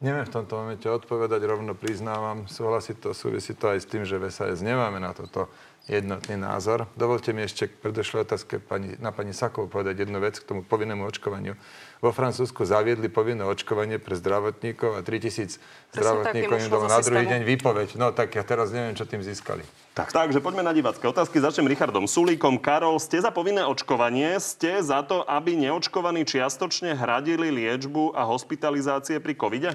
[0.00, 2.48] Neviem v tomto momente odpovedať, rovno priznávam.
[2.48, 5.52] Súhlasí to, súvisí to aj s tým, že v SAS nemáme na toto
[5.92, 6.88] jednotný názor.
[6.96, 10.64] Dovolte mi ešte k predošlej otázke pani, na pani Sakovú povedať jednu vec k tomu
[10.64, 11.52] povinnému očkovaniu.
[12.00, 15.60] Vo Francúzsku zaviedli povinné očkovanie pre zdravotníkov a 3000
[15.92, 18.00] zdravotníkov im dalo na druhý deň výpoveď.
[18.00, 19.68] No tak ja teraz neviem, čo tým získali.
[19.90, 21.42] Tak, takže poďme na divácké otázky.
[21.42, 22.62] Začnem Richardom Sulíkom.
[22.62, 24.38] Karol, ste za povinné očkovanie?
[24.38, 29.74] Ste za to, aby neočkovaní čiastočne hradili liečbu a hospitalizácie pri covide?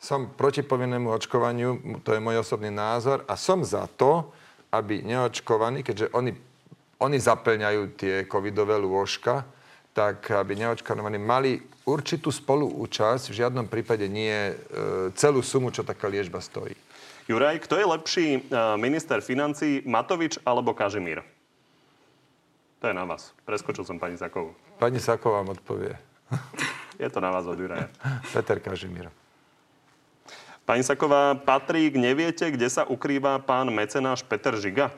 [0.00, 4.32] Som proti povinnému očkovaniu, to je môj osobný názor a som za to,
[4.72, 6.32] aby neočkovaní, keďže oni,
[6.96, 9.44] oni zaplňajú tie covidové lôžka,
[9.92, 14.54] tak aby neočkovaní mali určitú spoluúčasť, v žiadnom prípade nie e,
[15.20, 16.72] celú sumu, čo taká liečba stojí.
[17.30, 18.40] Juraj, kto je lepší e,
[18.74, 21.22] minister financí, Matovič alebo Kažimír?
[22.82, 23.30] To je na vás.
[23.46, 24.50] Preskočil som pani Sakovú.
[24.82, 25.94] Pani Saková vám odpovie.
[26.98, 27.86] Je to na vás od Juraja.
[28.34, 29.14] Peter Kažimír.
[30.66, 34.90] Pani Saková, Patrík, neviete, kde sa ukrýva pán mecenáš Peter Žiga?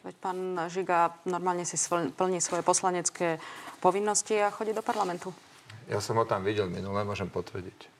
[0.00, 1.76] Veď pán Žiga normálne si
[2.16, 3.36] plní svoje poslanecké
[3.84, 5.36] povinnosti a chodí do parlamentu.
[5.84, 7.99] Ja som ho tam videl minule, môžem potvrdiť.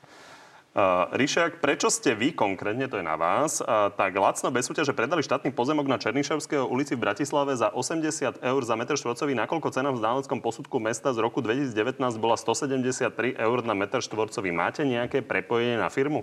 [0.71, 1.11] Uh,
[1.59, 5.51] prečo ste vy konkrétne, to je na vás, uh, tak lacno bez súťaže predali štátny
[5.51, 9.99] pozemok na Černiševského ulici v Bratislave za 80 eur za meter štvorcový, nakoľko cena v
[9.99, 13.03] ználeckom posudku mesta z roku 2019 bola 173
[13.35, 14.55] eur na meter štvorcový.
[14.55, 16.23] Máte nejaké prepojenie na firmu?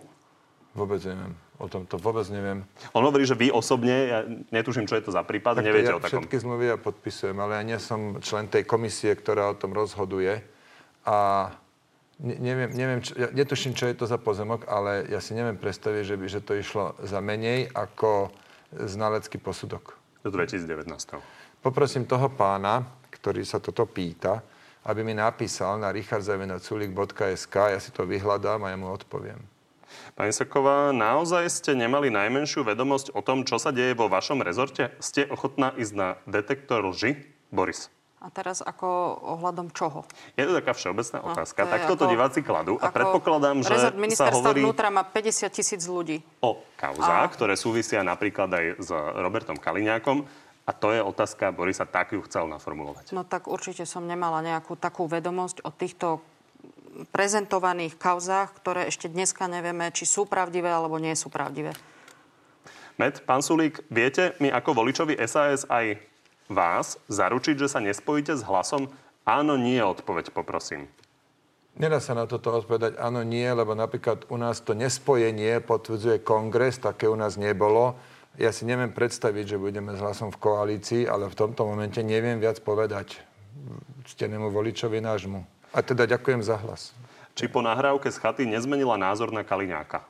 [0.72, 1.36] Vôbec neviem.
[1.60, 2.64] O tom to vôbec neviem.
[2.96, 4.20] On hovorí, že vy osobne, ja
[4.56, 6.24] netuším, čo je to za prípad, Tak neviete ja o takom.
[6.24, 10.40] Všetky zmluvy ja podpisujem, ale ja nie som člen tej komisie, ktorá o tom rozhoduje.
[11.04, 11.50] A
[12.20, 15.58] ne, neviem, neviem čo, ja netuším, čo je to za pozemok, ale ja si neviem
[15.58, 18.34] predstaviť, že, by, že to išlo za menej ako
[18.74, 19.96] znalecký posudok.
[20.22, 20.88] Do 2019.
[21.64, 24.44] Poprosím toho pána, ktorý sa toto pýta,
[24.88, 29.40] aby mi napísal na richardzavinacúlik.sk, ja si to vyhľadám a ja mu odpoviem.
[30.16, 34.92] Pani Saková, naozaj ste nemali najmenšiu vedomosť o tom, čo sa deje vo vašom rezorte?
[35.00, 37.20] Ste ochotná ísť na detektor lži?
[37.52, 37.88] Boris.
[38.18, 38.88] A teraz ako
[39.38, 40.02] ohľadom čoho?
[40.34, 41.60] Je to taká všeobecná No, otázka.
[41.60, 44.90] to je tak toto ako- diváci kladú a predpokladám, že Rezort sa ministerstva hovorí vnútra
[44.90, 46.26] má 50 tisíc ľudí.
[46.42, 50.26] o kauzách, A- ktoré súvisia napríklad aj s Robertom Kaliňákom.
[50.66, 53.14] A to je otázka, Borisa tak ju chcel naformulovať.
[53.14, 56.20] No tak určite som nemala nejakú takú vedomosť o týchto
[57.08, 61.72] prezentovaných kauzách, ktoré ešte dneska nevieme, či sú pravdivé alebo nie sú pravdivé.
[62.98, 66.02] Met, pán Sulík, viete my ako voličovi SAS aj
[66.48, 68.92] vás zaručiť, že sa nespojíte s hlasom
[69.28, 70.88] áno, nie odpoveď, poprosím.
[71.78, 76.82] Nedá sa na toto odpovedať áno, nie, lebo napríklad u nás to nespojenie potvrdzuje kongres,
[76.82, 77.94] také u nás nebolo.
[78.42, 82.42] Ja si neviem predstaviť, že budeme s hlasom v koalícii, ale v tomto momente neviem
[82.42, 83.22] viac povedať
[84.10, 85.46] ctenému voličovi nášmu.
[85.76, 86.98] A teda ďakujem za hlas.
[87.38, 90.02] Či po nahrávke z chaty nezmenila názor na Kaliňáka?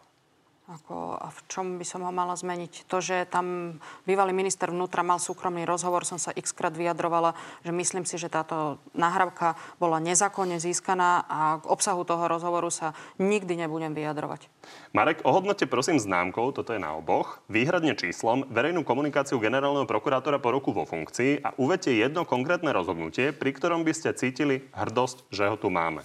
[0.68, 2.91] Ako, a v čom by som ho mala zmeniť?
[2.91, 7.72] To, že tam bývalý minister vnútra mal súkromný rozhovor, som sa x krát vyjadrovala, že
[7.72, 13.63] myslím si, že táto nahrávka bola nezákonne získaná a k obsahu toho rozhovoru sa nikdy
[13.63, 14.51] nebudem vyjadrovať.
[14.91, 20.51] Marek, ohodnote prosím známkou, toto je na oboch, výhradne číslom, verejnú komunikáciu generálneho prokurátora po
[20.51, 25.47] roku vo funkcii a uvedte jedno konkrétne rozhodnutie, pri ktorom by ste cítili hrdosť, že
[25.47, 26.03] ho tu máme.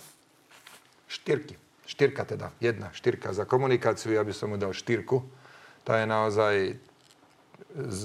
[1.11, 1.72] Štyrky.
[1.93, 5.21] Štyrka teda, jedna štyrka za komunikáciu, ja by som mu dal štyrku.
[5.85, 6.55] Tá je naozaj...
[7.73, 8.03] Z...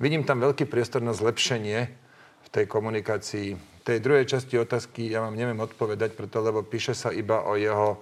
[0.00, 1.92] Vidím tam veľký priestor na zlepšenie
[2.40, 3.56] v tej komunikácii.
[3.84, 8.00] Tej druhej časti otázky ja vám neviem odpovedať, preto lebo píše sa iba o jeho,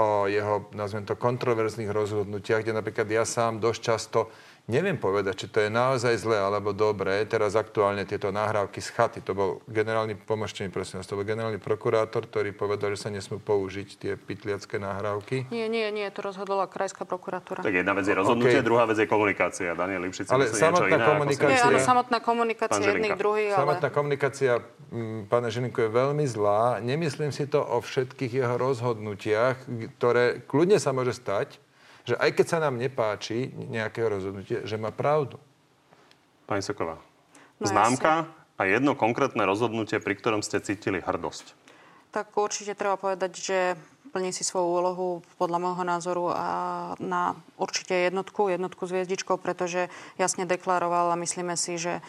[0.00, 4.32] o jeho nazvem to, kontroverzných rozhodnutiach, kde napríklad ja sám dosť často
[4.68, 7.24] Neviem povedať, či to je naozaj zlé alebo dobré.
[7.24, 11.56] Teraz aktuálne tieto nahrávky z chaty, to bol generálny, pomožte mi prosím to bol generálny
[11.56, 15.48] prokurátor, ktorý povedal, že sa nesmú použiť tie pytliacké nahrávky.
[15.48, 17.64] Nie, nie, nie, to rozhodla krajská prokuratúra.
[17.64, 18.68] Tak jedna vec je rozhodnutie, okay.
[18.68, 19.72] druhá vec je komunikácia.
[19.72, 21.48] Daniel Lipšic Ale samotná iné, komunikácia...
[21.48, 23.60] Nie, ale samotná komunikácia jedných, druhých, ale...
[23.64, 24.52] Samotná komunikácia
[25.32, 26.84] pána Žilinku je veľmi zlá.
[26.84, 29.64] Nemyslím si to o všetkých jeho rozhodnutiach,
[29.96, 31.56] ktoré kľudne sa môže stať,
[32.08, 35.36] že aj keď sa nám nepáči nejakého rozhodnutie, že má pravdu.
[36.48, 36.96] Pani Soková,
[37.60, 38.56] no známka jasne.
[38.56, 41.52] a jedno konkrétne rozhodnutie, pri ktorom ste cítili hrdosť.
[42.08, 43.58] Tak určite treba povedať, že
[44.08, 46.48] plní si svoju úlohu podľa môjho názoru a
[46.96, 52.00] na určite jednotku, jednotku s hviezdičkou, pretože jasne deklaroval a myslíme si, že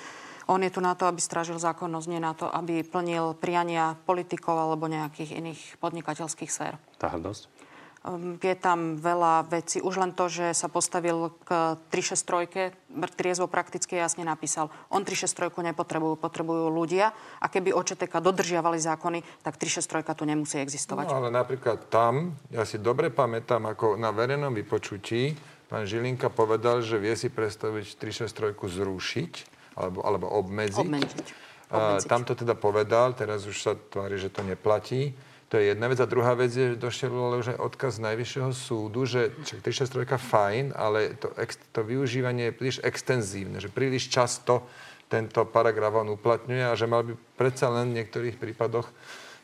[0.48, 4.56] on je tu na to, aby strážil zákonnosť, nie na to, aby plnil priania politikov
[4.56, 6.80] alebo nejakých iných podnikateľských sfér.
[6.96, 7.59] Tá hrdosť?
[8.08, 9.84] Ehm, je tam veľa vecí.
[9.84, 12.72] Už len to, že sa postavil k 363,
[13.16, 14.72] triezvo prakticky jasne napísal.
[14.88, 17.12] On 363 nepotrebujú, potrebujú ľudia.
[17.44, 21.12] A keby OČTK dodržiavali zákony, tak 363 tu nemusí existovať.
[21.12, 25.36] No ale napríklad tam, ja si dobre pamätám, ako na verejnom vypočutí
[25.70, 29.32] pán Žilinka povedal, že vie si predstaviť 363 zrušiť
[29.78, 30.82] alebo, alebo obmedziť.
[30.82, 31.28] Obmedziť.
[31.70, 32.10] obmedziť.
[32.10, 35.14] tam to teda povedal, teraz už sa tvári, že to neplatí.
[35.50, 35.98] To je jedna vec.
[35.98, 39.34] A druhá vec je, že došiel už aj odkaz Najvyššieho súdu, že
[39.66, 41.34] 363 fajn, ale to,
[41.74, 44.70] to využívanie je príliš extenzívne, že príliš často
[45.10, 48.94] tento paragraf on uplatňuje a že mal by predsa len v niektorých prípadoch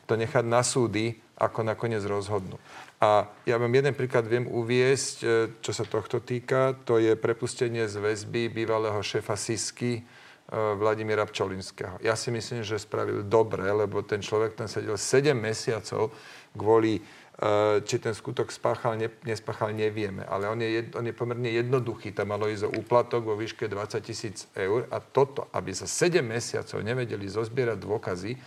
[0.06, 2.56] to nechať na súdy, ako nakoniec rozhodnú.
[3.02, 5.26] A ja vám jeden príklad viem uviesť, e,
[5.60, 6.72] čo sa tohto týka.
[6.88, 10.00] To je prepustenie z väzby bývalého šéfa SISky,
[10.52, 11.98] Vladimíra Pčolinského.
[12.06, 16.14] Ja si myslím, že spravil dobre, lebo ten človek tam sedel 7 mesiacov
[16.54, 17.02] kvôli e,
[17.82, 20.22] či ten skutok spáchal, ne, nespáchal, nevieme.
[20.22, 22.14] Ale on je, jed, on je pomerne jednoduchý.
[22.14, 24.86] Tam malo ísť o úplatok vo výške 20 tisíc eur.
[24.94, 28.38] A toto, aby sa 7 mesiacov nevedeli zozbierať dôkazy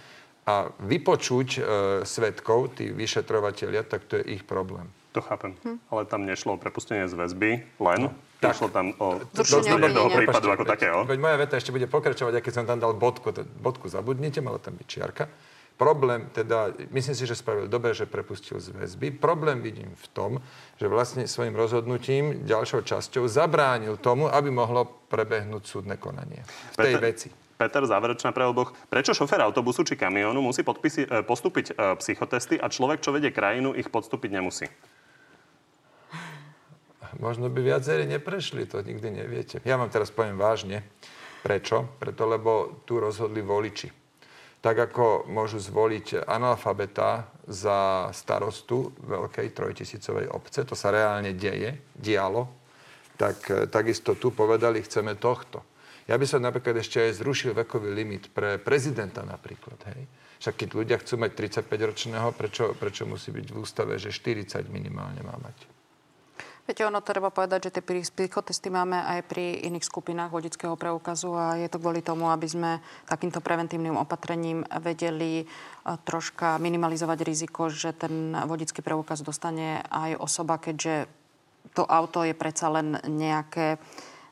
[0.48, 1.62] a vypočuť e,
[2.08, 4.88] svetkov, tí vyšetrovateľia, tak to je ich problém.
[5.12, 5.52] To chápem.
[5.68, 5.84] Hm.
[5.92, 8.00] Ale tam nešlo o prepustenie z väzby len.
[8.08, 8.29] No.
[8.40, 8.56] Tak.
[8.56, 11.04] Išlo tam o toho prípadu ako takého.
[11.04, 13.36] Veď moja veta ešte bude pokračovať, keď som tam dal bodku.
[13.60, 15.28] Bodku zabudnite, mala tam byť čiarka.
[15.80, 19.16] Problém, teda, myslím si, že spravil dobre, že prepustil z väzby.
[19.16, 20.32] Problém vidím v tom,
[20.76, 26.44] že vlastne svojim rozhodnutím, ďalšou časťou, zabránil tomu, aby mohlo prebehnúť súdne konanie
[26.76, 27.28] v tej Peter, veci.
[27.56, 28.76] Peter, záverečná pre oboch.
[28.92, 33.32] Prečo šofér autobusu či kamionu musí podpisi, e, postúpiť e, psychotesty a človek, čo vedie
[33.32, 34.68] krajinu, ich podstúpiť nemusí?
[37.18, 39.58] Možno by viacerí neprešli, to nikdy neviete.
[39.66, 40.86] Ja vám teraz poviem vážne.
[41.42, 41.88] Prečo?
[41.98, 43.90] Preto, lebo tu rozhodli voliči.
[44.60, 52.52] Tak ako môžu zvoliť analfabeta za starostu veľkej trojtisícovej obce, to sa reálne deje, dialo,
[53.16, 53.40] tak
[53.72, 55.64] takisto tu povedali, chceme tohto.
[56.12, 59.78] Ja by som napríklad ešte aj zrušil vekový limit pre prezidenta napríklad.
[59.94, 60.10] Hej.
[60.42, 65.22] Však keď ľudia chcú mať 35-ročného, prečo, prečo musí byť v ústave, že 40 minimálne
[65.22, 65.69] má mať?
[66.70, 71.58] Viete, ono treba povedať, že tie psychotesty máme aj pri iných skupinách vodického preukazu a
[71.58, 72.78] je to kvôli tomu, aby sme
[73.10, 75.46] takýmto preventívnym opatrením vedeli e,
[76.06, 81.10] troška minimalizovať riziko, že ten vodický preukaz dostane aj osoba, keďže
[81.74, 83.82] to auto je predsa len nejaké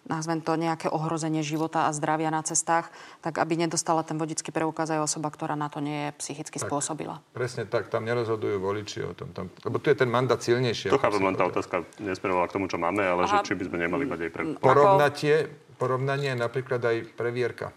[0.07, 2.89] nazvem to nejaké ohrozenie života a zdravia na cestách,
[3.19, 6.65] tak aby nedostala ten vodický preukaz aj osoba, ktorá na to nie je psychicky tak,
[6.65, 7.19] spôsobila.
[7.35, 9.35] Presne tak, tam nerozhodujú voliči o tom.
[9.35, 10.89] Tam, lebo tu je ten mandát silnejší.
[10.89, 13.77] To chápem, len tá otázka nesmerovala k tomu, čo máme, ale že či by sme
[13.83, 14.43] nemali mať aj pre...
[14.57, 15.35] Porovnatie,
[15.75, 17.75] porovnanie je napríklad aj previerka.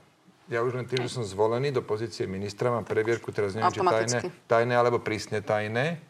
[0.51, 3.87] Ja už len tým, že som zvolený do pozície ministra, mám previerku, teraz neviem, či
[3.87, 4.18] tajné,
[4.51, 6.09] tajné alebo prísne tajné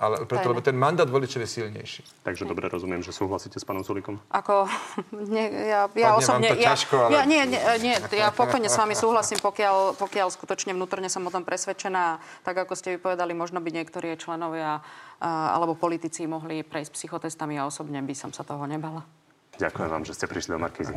[0.00, 2.00] Ale preto, lebo ten mandát voličov je silnejší.
[2.24, 4.16] Takže dobre rozumiem, že súhlasíte s pánom Sulikom?
[4.32, 4.64] Ako,
[5.28, 6.48] nie, ja, ja Padne osobne...
[6.48, 10.32] to ja, ťažko, ale- ja, nie, nie, nie, ja pokojne s vami súhlasím, pokiaľ, pokiaľ
[10.32, 12.16] skutočne vnútorne som o tom presvedčená.
[12.48, 14.80] Tak ako ste vypovedali, možno by niektorí členovia
[15.20, 19.04] a, alebo politici mohli prejsť psychotestami a osobne by som sa toho nebala.
[19.60, 20.96] Ďakujem vám, že ste prišli do Markízy.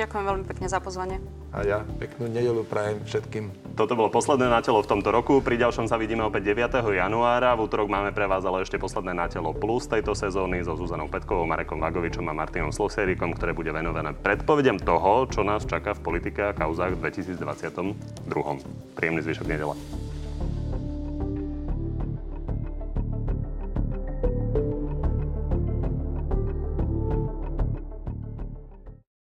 [0.00, 1.20] Ďakujem veľmi pekne za pozvanie.
[1.52, 3.76] A ja peknú nedelu prajem všetkým.
[3.76, 5.44] Toto bolo posledné na telo v tomto roku.
[5.44, 6.80] Pri ďalšom sa vidíme opäť 9.
[6.88, 7.52] januára.
[7.52, 11.12] V útorok máme pre vás ale ešte posledné na telo plus tejto sezóny so Zuzanou
[11.12, 16.00] Petkovou, Marekom Vagovičom a Martinom Sloserikom, ktoré bude venované predpovediam toho, čo nás čaká v
[16.00, 18.96] politike a kauzách v 2022.
[18.96, 19.76] Príjemný zvyšok nedela.